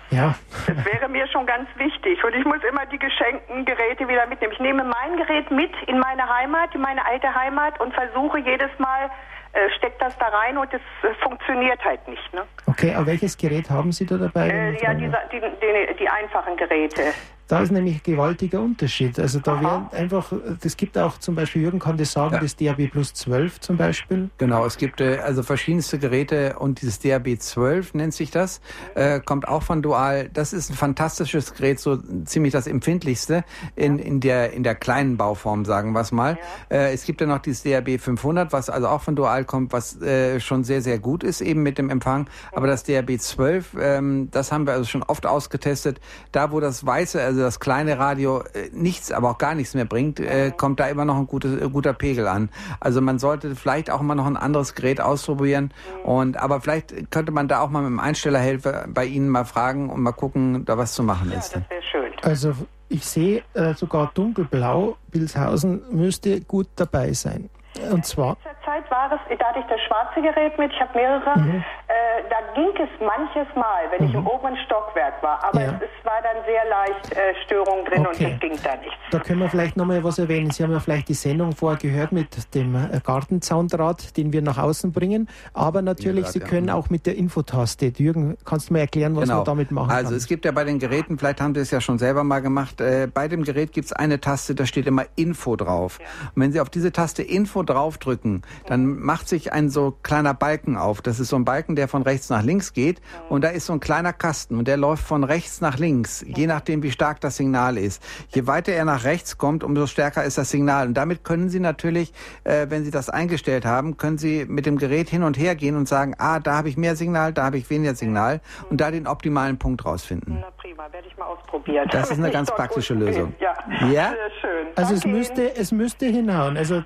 [0.09, 0.35] Ja.
[0.67, 2.23] Das wäre mir schon ganz wichtig.
[2.23, 4.53] Und ich muss immer die geschenkten Geräte wieder mitnehmen.
[4.53, 8.69] Ich nehme mein Gerät mit in meine Heimat, in meine alte Heimat und versuche jedes
[8.77, 9.09] Mal
[9.57, 12.33] äh, steckt das da rein und es äh, funktioniert halt nicht.
[12.33, 12.43] Ne?
[12.67, 14.49] Okay, aber welches Gerät haben Sie da dabei?
[14.49, 17.13] Äh, ja, die, die, die, die, einfachen Geräte.
[17.47, 19.19] Da ist nämlich ein gewaltiger Unterschied.
[19.19, 22.41] Also da wäre einfach, das gibt auch zum Beispiel, Jürgen kann das sagen, ja.
[22.41, 24.29] das DAB Plus 12 zum Beispiel.
[24.37, 28.59] Genau, es gibt äh, also verschiedenste Geräte und dieses DAB 12 nennt sich das,
[28.95, 30.29] äh, kommt auch von Dual.
[30.33, 35.15] Das ist ein fantastisches Gerät, so ziemlich das empfindlichste in, in, der, in der kleinen
[35.15, 36.37] Bauform, sagen wir es mal.
[36.69, 40.01] Äh, es gibt ja noch dieses DAB 500, was also auch von Dual kommt, was
[40.01, 42.29] äh, schon sehr, sehr gut ist eben mit dem Empfang.
[42.51, 46.01] Aber das DAB 12, ähm, das haben wir also schon oft ausgetestet.
[46.33, 49.75] Da, wo das weiße, also also das kleine Radio äh, nichts, aber auch gar nichts
[49.75, 52.49] mehr bringt, äh, kommt da immer noch ein gutes, äh, guter Pegel an.
[52.79, 55.71] Also man sollte vielleicht auch mal noch ein anderes Gerät ausprobieren.
[56.03, 59.89] Und aber vielleicht könnte man da auch mal mit dem Einstellerhelfer bei Ihnen mal fragen
[59.89, 61.55] und mal gucken, da was zu machen ja, ist.
[61.55, 62.11] Das wäre schön.
[62.23, 62.53] Also
[62.89, 67.49] ich sehe äh, sogar dunkelblau, Bilshausen müsste gut dabei sein.
[67.91, 68.37] Und zwar.
[68.37, 71.39] In letzter Zeit war es, da hatte ich das schwarze Gerät mit, ich habe mehrere.
[71.39, 71.63] Mhm.
[71.89, 74.09] Äh, da ging es manches Mal, wenn mhm.
[74.09, 74.27] ich im mhm.
[74.27, 75.67] oberen Stockwerk war, aber ja.
[75.69, 78.25] es, es, war dann sehr leicht äh, Störung drin okay.
[78.25, 78.97] und es ging da nichts.
[79.11, 80.51] Da können wir vielleicht nochmal was erwähnen.
[80.51, 84.57] Sie haben ja vielleicht die Sendung vorher gehört mit dem äh, Gartenzaundraht, den wir nach
[84.57, 87.93] außen bringen, aber natürlich, ja, Sie können auch mit der Infotaste.
[87.97, 89.37] Jürgen, kannst du mal erklären, was genau.
[89.37, 90.05] man damit machen also, kann?
[90.07, 92.41] Also es gibt ja bei den Geräten, vielleicht haben Sie es ja schon selber mal
[92.41, 95.99] gemacht, äh, bei dem Gerät gibt es eine Taste, da steht immer Info drauf.
[96.01, 96.05] Ja.
[96.35, 100.75] Und wenn Sie auf diese Taste Info draufdrücken, dann macht sich ein so kleiner Balken
[100.75, 101.01] auf.
[101.01, 103.01] Das ist so ein Balken, der von rechts nach links geht.
[103.29, 106.47] Und da ist so ein kleiner Kasten und der läuft von rechts nach links, je
[106.47, 108.03] nachdem, wie stark das Signal ist.
[108.29, 110.87] Je weiter er nach rechts kommt, umso stärker ist das Signal.
[110.87, 112.13] Und damit können Sie natürlich,
[112.43, 115.75] äh, wenn Sie das eingestellt haben, können Sie mit dem Gerät hin und her gehen
[115.75, 118.91] und sagen, ah, da habe ich mehr Signal, da habe ich weniger Signal und da
[118.91, 120.39] den optimalen Punkt rausfinden.
[120.41, 121.87] Na prima, werde ich mal ausprobieren.
[121.91, 123.33] Das ist eine ganz praktische Lösung.
[123.39, 123.53] Ja,
[123.87, 124.09] ja?
[124.09, 124.67] Sehr schön.
[124.75, 126.57] Also es müsste, es müsste hinhauen.
[126.57, 126.83] Also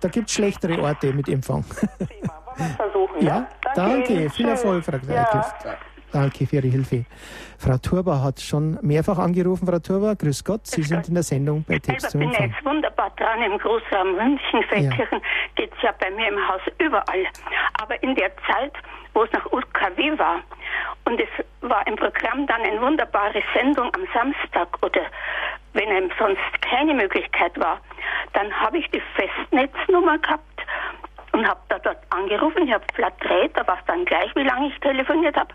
[0.00, 1.64] da gibt es schlechtere Orte mit Empfang.
[1.64, 2.32] Prima
[2.76, 3.24] versuchen.
[3.24, 4.14] Ja, danke.
[4.14, 4.30] danke.
[4.30, 5.64] Viel Erfolg, Frau Gleichlift.
[5.64, 5.74] Ja.
[6.12, 7.04] Danke für Ihre Hilfe.
[7.58, 9.66] Frau Turba hat schon mehrfach angerufen.
[9.66, 11.08] Frau Turba, grüß Gott, Sie grüß sind Gott.
[11.08, 11.96] in der Sendung bei Empfang.
[11.96, 15.28] Ich bin jetzt wunderbar dran im Großraum München, Feldkirchen, ja.
[15.56, 17.26] geht es ja bei mir im Haus überall.
[17.82, 18.72] Aber in der Zeit,
[19.14, 20.40] wo es nach UKW war
[21.04, 21.28] und es
[21.60, 25.02] war im Programm dann eine wunderbare Sendung am Samstag oder
[25.72, 27.80] wenn einem sonst keine Möglichkeit war,
[28.32, 30.55] dann habe ich die Festnetznummer gehabt
[31.36, 32.66] und habe da dort angerufen.
[32.66, 35.52] Ich habe Flat 3, da war es dann gleich, wie lange ich telefoniert habe.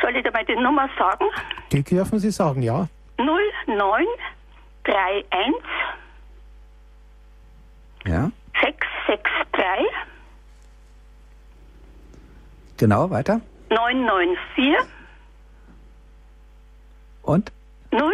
[0.00, 1.26] Soll ich dir mal die Nummer sagen?
[1.70, 2.88] Die dürfen Sie sagen, ja.
[3.18, 5.54] 0931
[8.04, 8.30] ja.
[8.60, 9.86] 663
[12.78, 13.40] Genau, weiter.
[13.70, 14.76] 994
[17.22, 17.52] und
[17.92, 18.10] 088.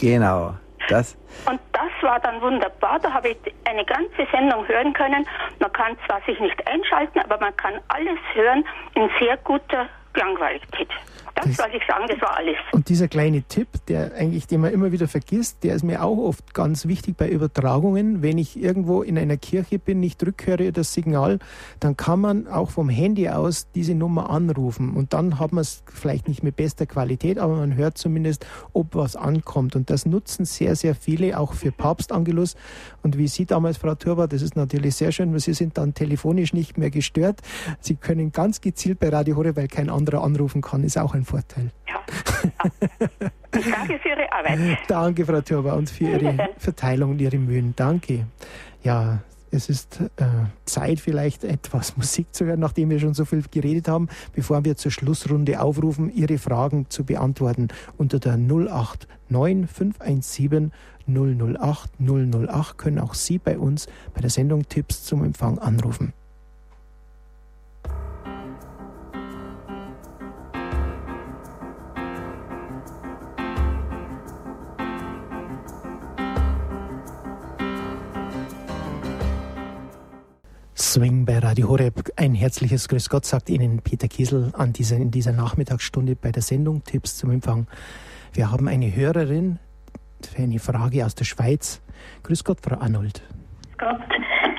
[0.00, 0.54] Genau.
[0.88, 1.16] Das.
[1.46, 2.98] Und das war dann wunderbar.
[3.00, 5.26] Da habe ich eine ganze Sendung hören können.
[5.58, 8.64] Man kann zwar sich nicht einschalten, aber man kann alles hören
[8.94, 10.88] in sehr guter Klangqualität.
[11.34, 12.56] Das, das soll ich sagen, das war alles.
[12.72, 16.16] Und dieser kleine Tipp, der eigentlich, den man immer wieder vergisst, der ist mir auch
[16.16, 18.22] oft ganz wichtig bei Übertragungen.
[18.22, 21.40] Wenn ich irgendwo in einer Kirche bin, nicht rückhöre das Signal,
[21.80, 24.94] dann kann man auch vom Handy aus diese Nummer anrufen.
[24.94, 28.94] Und dann hat man es vielleicht nicht mit bester Qualität, aber man hört zumindest, ob
[28.94, 29.74] was ankommt.
[29.74, 32.54] Und das nutzen sehr, sehr viele, auch für Papstangelus.
[33.02, 35.94] Und wie Sie damals, Frau Turba, das ist natürlich sehr schön, weil Sie sind dann
[35.94, 37.40] telefonisch nicht mehr gestört.
[37.80, 41.24] Sie können ganz gezielt bei Radio Hore, weil kein anderer anrufen kann, ist auch ein
[41.24, 41.70] Vorteil.
[41.88, 42.00] Ja.
[43.50, 44.78] Danke für Ihre Arbeit.
[44.88, 47.74] Danke, Frau Turba, und für Ihre Verteilung und Ihre Mühen.
[47.76, 48.26] Danke.
[48.82, 50.24] Ja, es ist äh,
[50.64, 54.76] Zeit, vielleicht etwas Musik zu hören, nachdem wir schon so viel geredet haben, bevor wir
[54.76, 58.98] zur Schlussrunde aufrufen, Ihre Fragen zu beantworten unter der 089
[59.70, 60.72] 517
[61.06, 66.12] 008 008 können auch Sie bei uns bei der Sendung Tipps zum Empfang anrufen.
[80.94, 81.94] Swing bei Radio Horeb.
[82.16, 86.40] Ein herzliches Grüß Gott sagt Ihnen Peter Kiesel an dieser, in dieser Nachmittagsstunde bei der
[86.40, 87.66] Sendung Tipps zum Empfang.
[88.32, 89.58] Wir haben eine Hörerin
[90.22, 91.82] für eine Frage aus der Schweiz.
[92.22, 93.22] Grüß Gott, Frau Arnold.
[93.76, 94.06] Gott.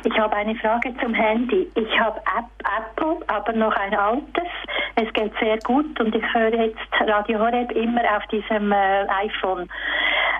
[0.03, 1.71] Ich habe eine Frage zum Handy.
[1.73, 4.51] Ich habe Apple, aber noch ein altes.
[4.95, 9.69] Es geht sehr gut und ich höre jetzt Radio Horeb immer auf diesem äh, iPhone.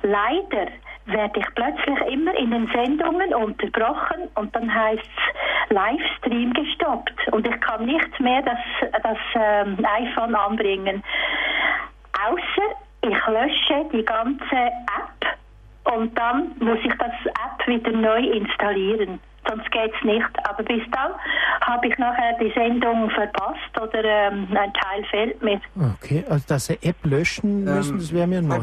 [0.02, 0.68] Leider
[1.06, 7.48] werde ich plötzlich immer in den Sendungen unterbrochen und dann heißt es Livestream gestoppt und
[7.48, 11.04] ich kann nicht mehr das, das ähm, iPhone anbringen.
[12.28, 19.20] Außer ich lösche die ganze App und dann muss ich das App wieder neu installieren
[19.48, 20.50] sonst geht es nicht.
[20.50, 21.12] Aber bis dann
[21.62, 25.60] habe ich nachher die Sendung verpasst oder ähm, ein Teil fehlt mir.
[25.96, 28.60] Okay, also dass Sie App löschen müssen, ähm, das wäre mir neu.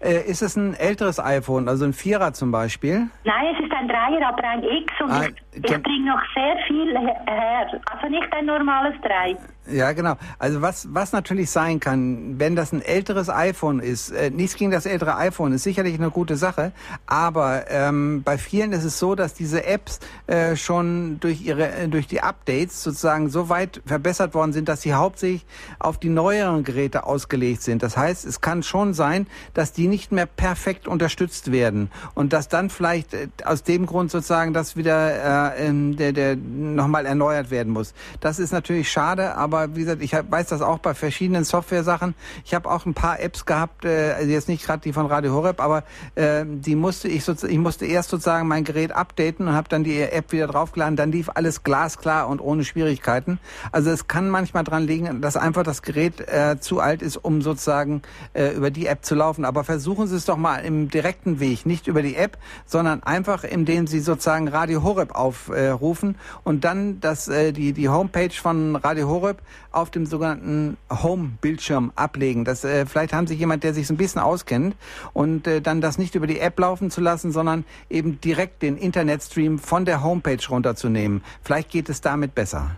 [0.00, 3.08] Äh, ist es ein älteres iPhone, also ein Vierer zum Beispiel?
[3.24, 6.56] Nein, es ist ein Dreier, aber ein X und ah, ich, ich bringe noch sehr
[6.66, 7.80] viel her.
[7.90, 9.36] Also nicht ein normales Drei.
[9.70, 10.16] Ja, genau.
[10.40, 14.72] Also was, was natürlich sein kann, wenn das ein älteres iPhone ist, äh, nichts gegen
[14.72, 16.72] das ältere iPhone, ist sicherlich eine gute Sache,
[17.06, 21.86] aber ähm, bei vielen ist es so, dass diese Apps äh, schon durch ihre äh,
[21.86, 25.46] durch die Updates sozusagen so weit verbessert worden sind, dass sie hauptsächlich
[25.78, 27.84] auf die neueren Geräte ausgelegt sind.
[27.84, 32.48] Das heißt, es kann schon sein, dass die nicht mehr perfekt unterstützt werden und dass
[32.48, 37.50] dann vielleicht äh, aus dem Grund sozusagen das wieder äh, ähm, der, der nochmal erneuert
[37.50, 37.94] werden muss.
[38.20, 42.14] Das ist natürlich schade, aber wie gesagt, ich weiß das auch bei verschiedenen Software-Sachen.
[42.44, 45.32] Ich habe auch ein paar Apps gehabt, äh, also jetzt nicht gerade die von Radio
[45.32, 45.84] Horeb, aber
[46.14, 49.84] äh, die musste ich sozusagen, ich musste erst sozusagen mein Gerät updaten und habe dann
[49.84, 50.96] die App wieder draufgeladen.
[50.96, 53.38] Dann lief alles glasklar und ohne Schwierigkeiten.
[53.70, 57.42] Also es kann manchmal dran liegen, dass einfach das Gerät äh, zu alt ist, um
[57.42, 59.44] sozusagen äh, über die App zu laufen.
[59.44, 63.44] Aber versuchen Sie es doch mal im direkten Weg, nicht über die App, sondern einfach,
[63.44, 68.76] indem Sie sozusagen Radio Horeb aufrufen äh, und dann das, äh, die, die Homepage von
[68.76, 69.38] Radio Horeb
[69.70, 72.44] auf dem sogenannten Home-Bildschirm ablegen.
[72.44, 74.76] Das, äh, vielleicht haben Sie jemand, der sich so ein bisschen auskennt
[75.12, 79.58] und dann das nicht über die App laufen zu lassen, sondern eben direkt den Internetstream
[79.58, 81.22] von der Homepage runterzunehmen.
[81.42, 82.76] Vielleicht geht es damit besser.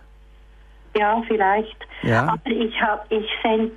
[0.95, 1.77] Ja, vielleicht.
[2.03, 2.27] Ja.
[2.29, 3.71] Aber ich habe, ich send,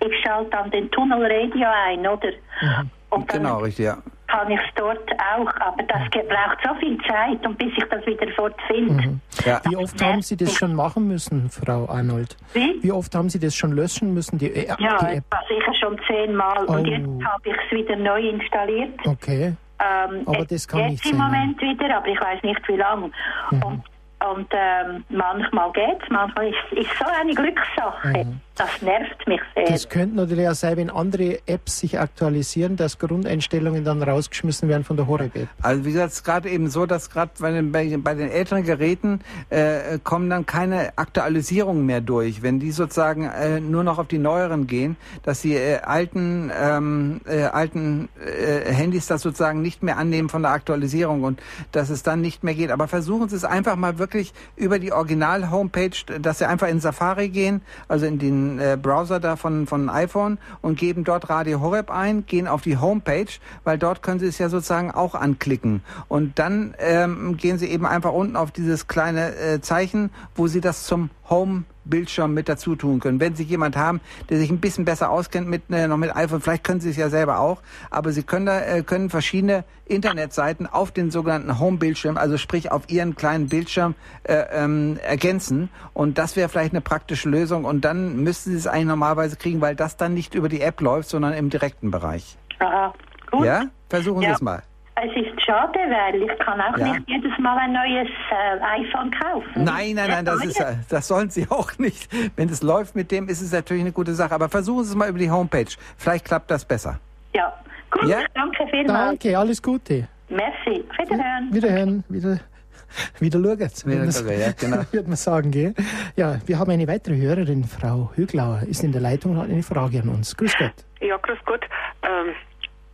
[0.00, 2.30] ich schalte dann den Tunnelradio ein, oder?
[2.60, 2.90] Mhm.
[3.10, 3.98] Und genau, richtig, ja.
[4.30, 8.06] Kann ich es dort auch, aber das braucht so viel Zeit und bis ich das
[8.06, 8.92] wieder fortfinde.
[9.08, 9.20] Mhm.
[9.44, 9.60] Ja.
[9.68, 12.36] Wie oft haben Sie das schon machen müssen, Frau Arnold?
[12.52, 12.78] Wie?
[12.82, 15.24] Wie oft haben Sie das schon löschen müssen, die, äh, ja, die App?
[15.48, 16.72] sicher schon zehnmal Oh.
[16.74, 18.94] und jetzt habe ich es wieder neu installiert.
[19.04, 19.54] Okay.
[19.80, 22.68] Ähm, Aber jetzt- das kann jetzt nicht im sein, Moment wieder, aber ich weiß nicht
[22.68, 23.10] wie lange.
[23.50, 23.62] Mhm.
[23.64, 23.82] Und,
[24.30, 28.26] und ähm, manchmal geht's, manchmal ist es so eine Glückssache.
[28.60, 29.64] Das nervt mich sehr.
[29.64, 34.84] Das könnte natürlich auch sein, wenn andere Apps sich aktualisieren, dass Grundeinstellungen dann rausgeschmissen werden
[34.84, 35.48] von der Horeb-App.
[35.62, 38.30] Also wie gesagt, es ist gerade eben so, dass gerade bei den, bei, bei den
[38.30, 42.42] älteren Geräten äh, kommen dann keine Aktualisierungen mehr durch.
[42.42, 47.22] Wenn die sozusagen äh, nur noch auf die neueren gehen, dass die äh, alten, ähm,
[47.26, 51.40] äh, alten äh, Handys das sozusagen nicht mehr annehmen von der Aktualisierung und
[51.72, 52.72] dass es dann nicht mehr geht.
[52.72, 57.30] Aber versuchen Sie es einfach mal wirklich über die Original-Homepage, dass Sie einfach in Safari
[57.30, 61.90] gehen, also in den äh, Browser da von, von iPhone und geben dort Radio Horeb
[61.90, 63.30] ein, gehen auf die Homepage,
[63.64, 65.82] weil dort können Sie es ja sozusagen auch anklicken.
[66.08, 70.60] Und dann ähm, gehen Sie eben einfach unten auf dieses kleine äh, Zeichen, wo Sie
[70.60, 73.20] das zum Home Bildschirm mit dazu tun können.
[73.20, 76.40] Wenn Sie jemand haben, der sich ein bisschen besser auskennt mit äh, noch mit iPhone,
[76.40, 77.60] vielleicht können Sie es ja selber auch,
[77.90, 82.70] aber Sie können da äh, können verschiedene Internetseiten auf den sogenannten Home Bildschirm, also sprich
[82.70, 87.84] auf Ihren kleinen Bildschirm äh, ähm, ergänzen und das wäre vielleicht eine praktische Lösung und
[87.84, 91.08] dann müssten Sie es eigentlich normalerweise kriegen, weil das dann nicht über die App läuft,
[91.10, 92.38] sondern im direkten Bereich.
[92.60, 92.94] Aha,
[93.30, 93.44] gut.
[93.44, 93.64] Ja?
[93.88, 94.32] Versuchen Sie Ja.
[94.34, 94.62] es mal.
[95.02, 96.92] Es ist schade, weil ich kann auch Ja.
[96.92, 99.64] nicht jedes Mal ein neues äh, iPhone kaufen.
[99.64, 102.08] Nein, nein, nein, das ist, das sollen Sie auch nicht.
[102.36, 104.34] Wenn es läuft mit dem, ist es natürlich eine gute Sache.
[104.34, 105.66] Aber versuchen Sie es mal über die Homepage.
[105.96, 106.98] Vielleicht klappt das besser.
[107.34, 107.52] Ja,
[107.90, 108.18] gut, Ja?
[108.34, 109.18] danke vielmals.
[109.20, 110.06] Danke, alles Gute.
[110.28, 111.48] Merci, wiederhören.
[111.52, 112.38] Wiederhören, wieder,
[113.20, 113.58] wieder schauen.
[113.58, 114.82] Wieder schauen, ja, genau.
[114.92, 115.74] Würde man sagen, gell?
[116.16, 119.62] Ja, wir haben eine weitere Hörerin, Frau Hüglauer, ist in der Leitung und hat eine
[119.64, 120.36] Frage an uns.
[120.36, 120.72] Grüß Gott.
[121.00, 121.64] Ja, grüß Gott.
[122.02, 122.34] Ähm,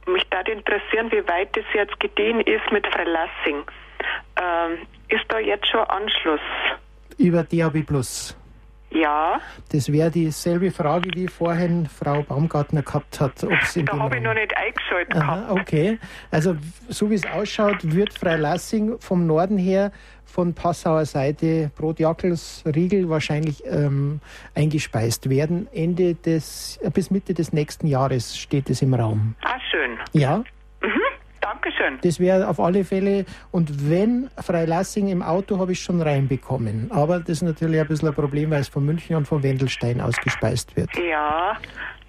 [0.07, 3.65] mich würde interessieren, wie weit das jetzt gediehen ist mit Verlassing.
[4.37, 6.41] Ähm, ist da jetzt schon Anschluss?
[7.19, 8.37] Über DAB Plus.
[8.97, 9.41] Ja,
[9.73, 13.45] Das wäre dieselbe Frage, wie vorhin Frau Baumgartner gehabt hat.
[13.45, 15.51] Ob's in da habe ich noch nicht eingeschaltet gehabt.
[15.51, 15.99] Aha, okay.
[16.31, 16.57] Also
[16.89, 19.93] so wie es ausschaut, wird Freilassing vom Norden her
[20.25, 24.21] von Passauer Seite Brotjackels Riegel wahrscheinlich ähm,
[24.55, 25.69] eingespeist werden.
[25.73, 29.35] Ende des äh, bis Mitte des nächsten Jahres steht es im Raum.
[29.43, 29.99] Ah, schön.
[30.13, 30.43] Ja,
[30.83, 31.01] Mhm,
[31.53, 31.99] Dankeschön.
[32.03, 33.25] das wäre auf alle Fälle.
[33.53, 36.91] Und wenn Freilassing im Auto habe ich schon reinbekommen.
[36.91, 40.01] Aber das ist natürlich ein bisschen ein Problem, weil es von München und von Wendelstein
[40.01, 40.91] ausgespeist wird.
[41.09, 41.57] Ja,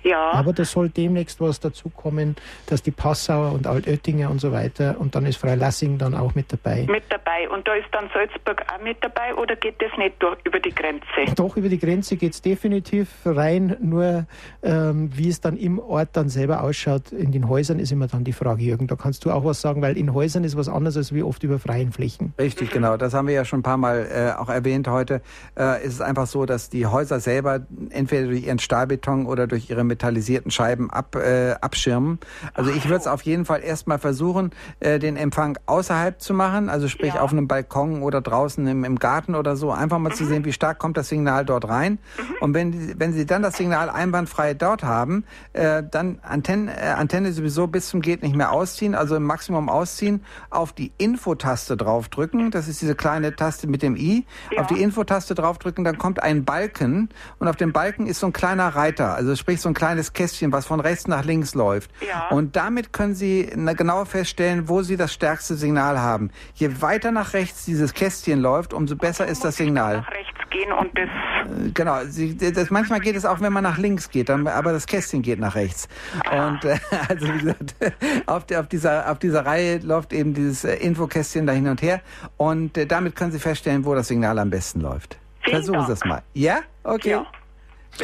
[0.04, 0.32] ja.
[0.32, 2.36] Aber da soll demnächst was dazukommen,
[2.68, 6.52] dass die Passauer und Altöttinger und so weiter und dann ist Freilassing dann auch mit
[6.52, 6.86] dabei.
[6.89, 7.50] mit dabei.
[7.50, 10.74] Und da ist dann Salzburg auch mit dabei oder geht das nicht durch, über die
[10.74, 11.06] Grenze?
[11.36, 14.26] Doch, über die Grenze geht es definitiv rein, nur
[14.64, 18.24] ähm, wie es dann im Ort dann selber ausschaut, in den Häusern ist immer dann
[18.24, 20.98] die Frage, Jürgen, da kannst du auch was sagen, weil in Häusern ist was anderes
[20.98, 22.34] als wie oft über freien Flächen.
[22.39, 22.98] Richtig, genau.
[22.98, 25.22] Das haben wir ja schon ein paar Mal äh, auch erwähnt heute.
[25.58, 29.70] Äh, ist es einfach so, dass die Häuser selber entweder durch ihren Stahlbeton oder durch
[29.70, 32.20] ihre metallisierten Scheiben ab, äh, abschirmen.
[32.54, 36.70] Also ich würde es auf jeden Fall erstmal versuchen, äh, den Empfang außerhalb zu machen,
[36.70, 37.22] also sprich Ja.
[37.22, 40.54] auf einem Balkon oder draußen im, im Garten oder so, einfach mal zu sehen, wie
[40.54, 41.98] stark kommt das Signal dort rein.
[42.41, 45.24] Und wenn, wenn Sie dann das Signal einwandfrei dort haben,
[45.54, 49.68] äh, dann Antenne, äh, Antenne sowieso bis zum geht nicht mehr ausziehen, also im Maximum
[49.70, 54.62] ausziehen, auf die Info-Taste draufdrücken, das ist diese kleine Taste mit dem i, Ja.
[54.62, 57.10] auf die Info-Taste draufdrücken, dann kommt ein Balken.
[57.39, 60.51] Und auf dem Balken ist so ein kleiner Reiter, also sprich so ein kleines Kästchen,
[60.51, 61.91] was von rechts nach links läuft.
[62.05, 62.28] Ja.
[62.30, 66.32] Und damit können Sie na, genau feststellen, wo Sie das stärkste Signal haben.
[66.55, 69.97] Je weiter nach rechts dieses Kästchen läuft, umso besser ist das Signal.
[69.97, 71.07] Nach rechts gehen und das.
[71.07, 74.71] Äh, genau, sie, das, manchmal geht es auch, wenn man nach links geht, dann, aber
[74.71, 75.88] das Kästchen geht nach rechts.
[76.32, 76.78] Und äh,
[77.09, 77.75] also wie gesagt,
[78.25, 81.82] auf, der, auf, dieser, auf dieser Reihe läuft eben dieses äh, Infokästchen da hin und
[81.82, 82.01] her
[82.38, 85.17] und äh, damit können Sie feststellen, wo das Signal am besten läuft.
[85.43, 86.23] Versuchen Sie es mal.
[86.34, 86.59] Ja?
[86.84, 87.11] Okay.
[87.11, 87.25] Ja.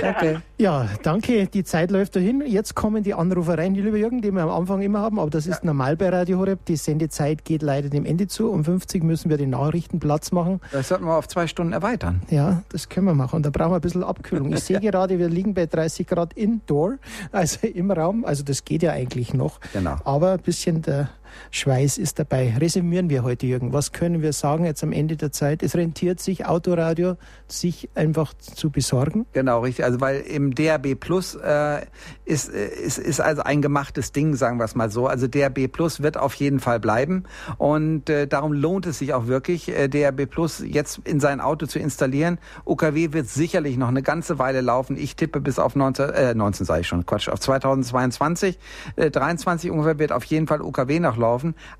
[0.01, 0.41] Danke.
[0.57, 1.47] Ja, danke.
[1.47, 2.43] Die Zeit läuft dahin.
[2.45, 5.19] Jetzt kommen die Anrufer rein, die lieber Jürgen, die wir am Anfang immer haben.
[5.19, 6.65] Aber das ist normal bei Radio Horeb.
[6.65, 8.49] Die Sendezeit geht leider dem Ende zu.
[8.49, 10.61] Um 50 müssen wir den Nachrichten Platz machen.
[10.71, 12.21] Das sollten wir auf zwei Stunden erweitern.
[12.29, 13.37] Ja, das können wir machen.
[13.37, 14.51] Und da brauchen wir ein bisschen Abkühlung.
[14.53, 16.95] Ich sehe gerade, wir liegen bei 30 Grad indoor,
[17.31, 18.25] also im Raum.
[18.25, 19.59] Also das geht ja eigentlich noch.
[19.73, 19.97] Genau.
[20.03, 21.09] Aber ein bisschen der
[21.51, 22.55] Schweiß ist dabei.
[22.57, 23.73] Resümieren wir heute, Jürgen.
[23.73, 25.63] Was können wir sagen jetzt am Ende der Zeit?
[25.63, 27.17] Es rentiert sich, Autoradio
[27.47, 29.25] sich einfach zu besorgen.
[29.33, 29.85] Genau, richtig.
[29.85, 31.85] Also weil im DAB Plus äh,
[32.25, 35.07] ist, äh, ist, ist also ein gemachtes Ding, sagen wir es mal so.
[35.07, 37.23] Also DAB Plus wird auf jeden Fall bleiben
[37.57, 41.65] und äh, darum lohnt es sich auch wirklich, äh, DAB Plus jetzt in sein Auto
[41.65, 42.39] zu installieren.
[42.65, 44.97] UKW wird sicherlich noch eine ganze Weile laufen.
[44.97, 48.59] Ich tippe bis auf 19, äh, 19 sage ich schon, Quatsch, auf 2022,
[48.95, 51.22] äh, 23 ungefähr wird auf jeden Fall UKW noch laufen.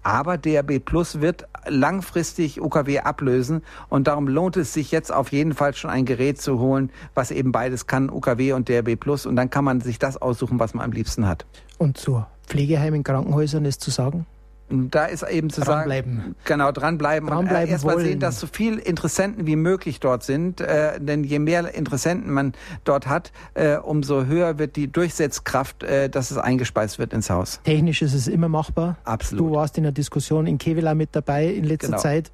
[0.03, 5.53] Aber DAB Plus wird langfristig UKW ablösen und darum lohnt es sich jetzt auf jeden
[5.53, 9.35] Fall schon ein Gerät zu holen, was eben beides kann, UKW und DAB Plus und
[9.35, 11.45] dann kann man sich das aussuchen, was man am liebsten hat.
[11.77, 14.25] Und zu Pflegeheimen, Krankenhäusern ist zu sagen?
[14.70, 16.18] Da ist eben zu Dranbleiben.
[16.18, 20.24] sagen, genau dranbleiben, Dranbleiben und äh, erstmal sehen, dass so viel Interessenten wie möglich dort
[20.24, 22.53] sind, äh, denn je mehr Interessenten man
[22.84, 27.59] dort hat, äh, umso höher wird die Durchsetzkraft, äh, dass es eingespeist wird ins Haus.
[27.64, 28.97] Technisch ist es immer machbar.
[29.03, 29.45] Absolut.
[29.49, 31.99] Du warst in der Diskussion in Kevela mit dabei in letzter Genau.
[31.99, 32.32] Zeit.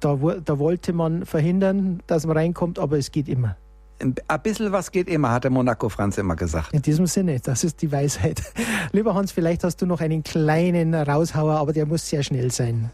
[0.00, 3.56] Da, da wollte man verhindern, dass man reinkommt, aber es geht immer.
[4.02, 6.72] Ein bisschen was geht immer, hat der Monaco Franz immer gesagt.
[6.72, 8.42] In diesem Sinne, das ist die Weisheit.
[8.92, 12.90] Lieber Hans, vielleicht hast du noch einen kleinen Raushauer, aber der muss sehr schnell sein.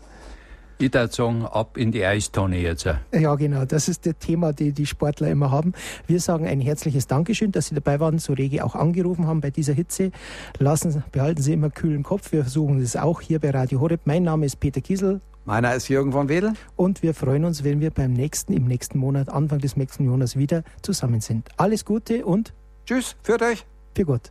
[0.80, 2.86] Ich würde sagen, ab in die Eistonne jetzt.
[3.12, 3.64] Ja, genau.
[3.64, 5.72] Das ist das Thema, die die Sportler immer haben.
[6.06, 9.50] Wir sagen ein herzliches Dankeschön, dass Sie dabei waren, so rege auch angerufen haben bei
[9.50, 10.12] dieser Hitze.
[10.58, 12.30] Lassen, behalten Sie immer kühlen Kopf.
[12.30, 14.02] Wir versuchen es auch hier bei Radio Horeb.
[14.04, 16.52] Mein Name ist Peter Kiesel Meiner ist Jürgen von Wedel.
[16.76, 20.36] und wir freuen uns, wenn wir beim nächsten, im nächsten Monat, Anfang des nächsten Monats
[20.36, 21.48] wieder zusammen sind.
[21.56, 22.54] Alles Gute und
[22.86, 23.66] Tschüss, führt euch.
[23.96, 24.30] für Gott.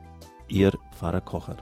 [0.51, 1.55] Ihr Pfarrer Kocher.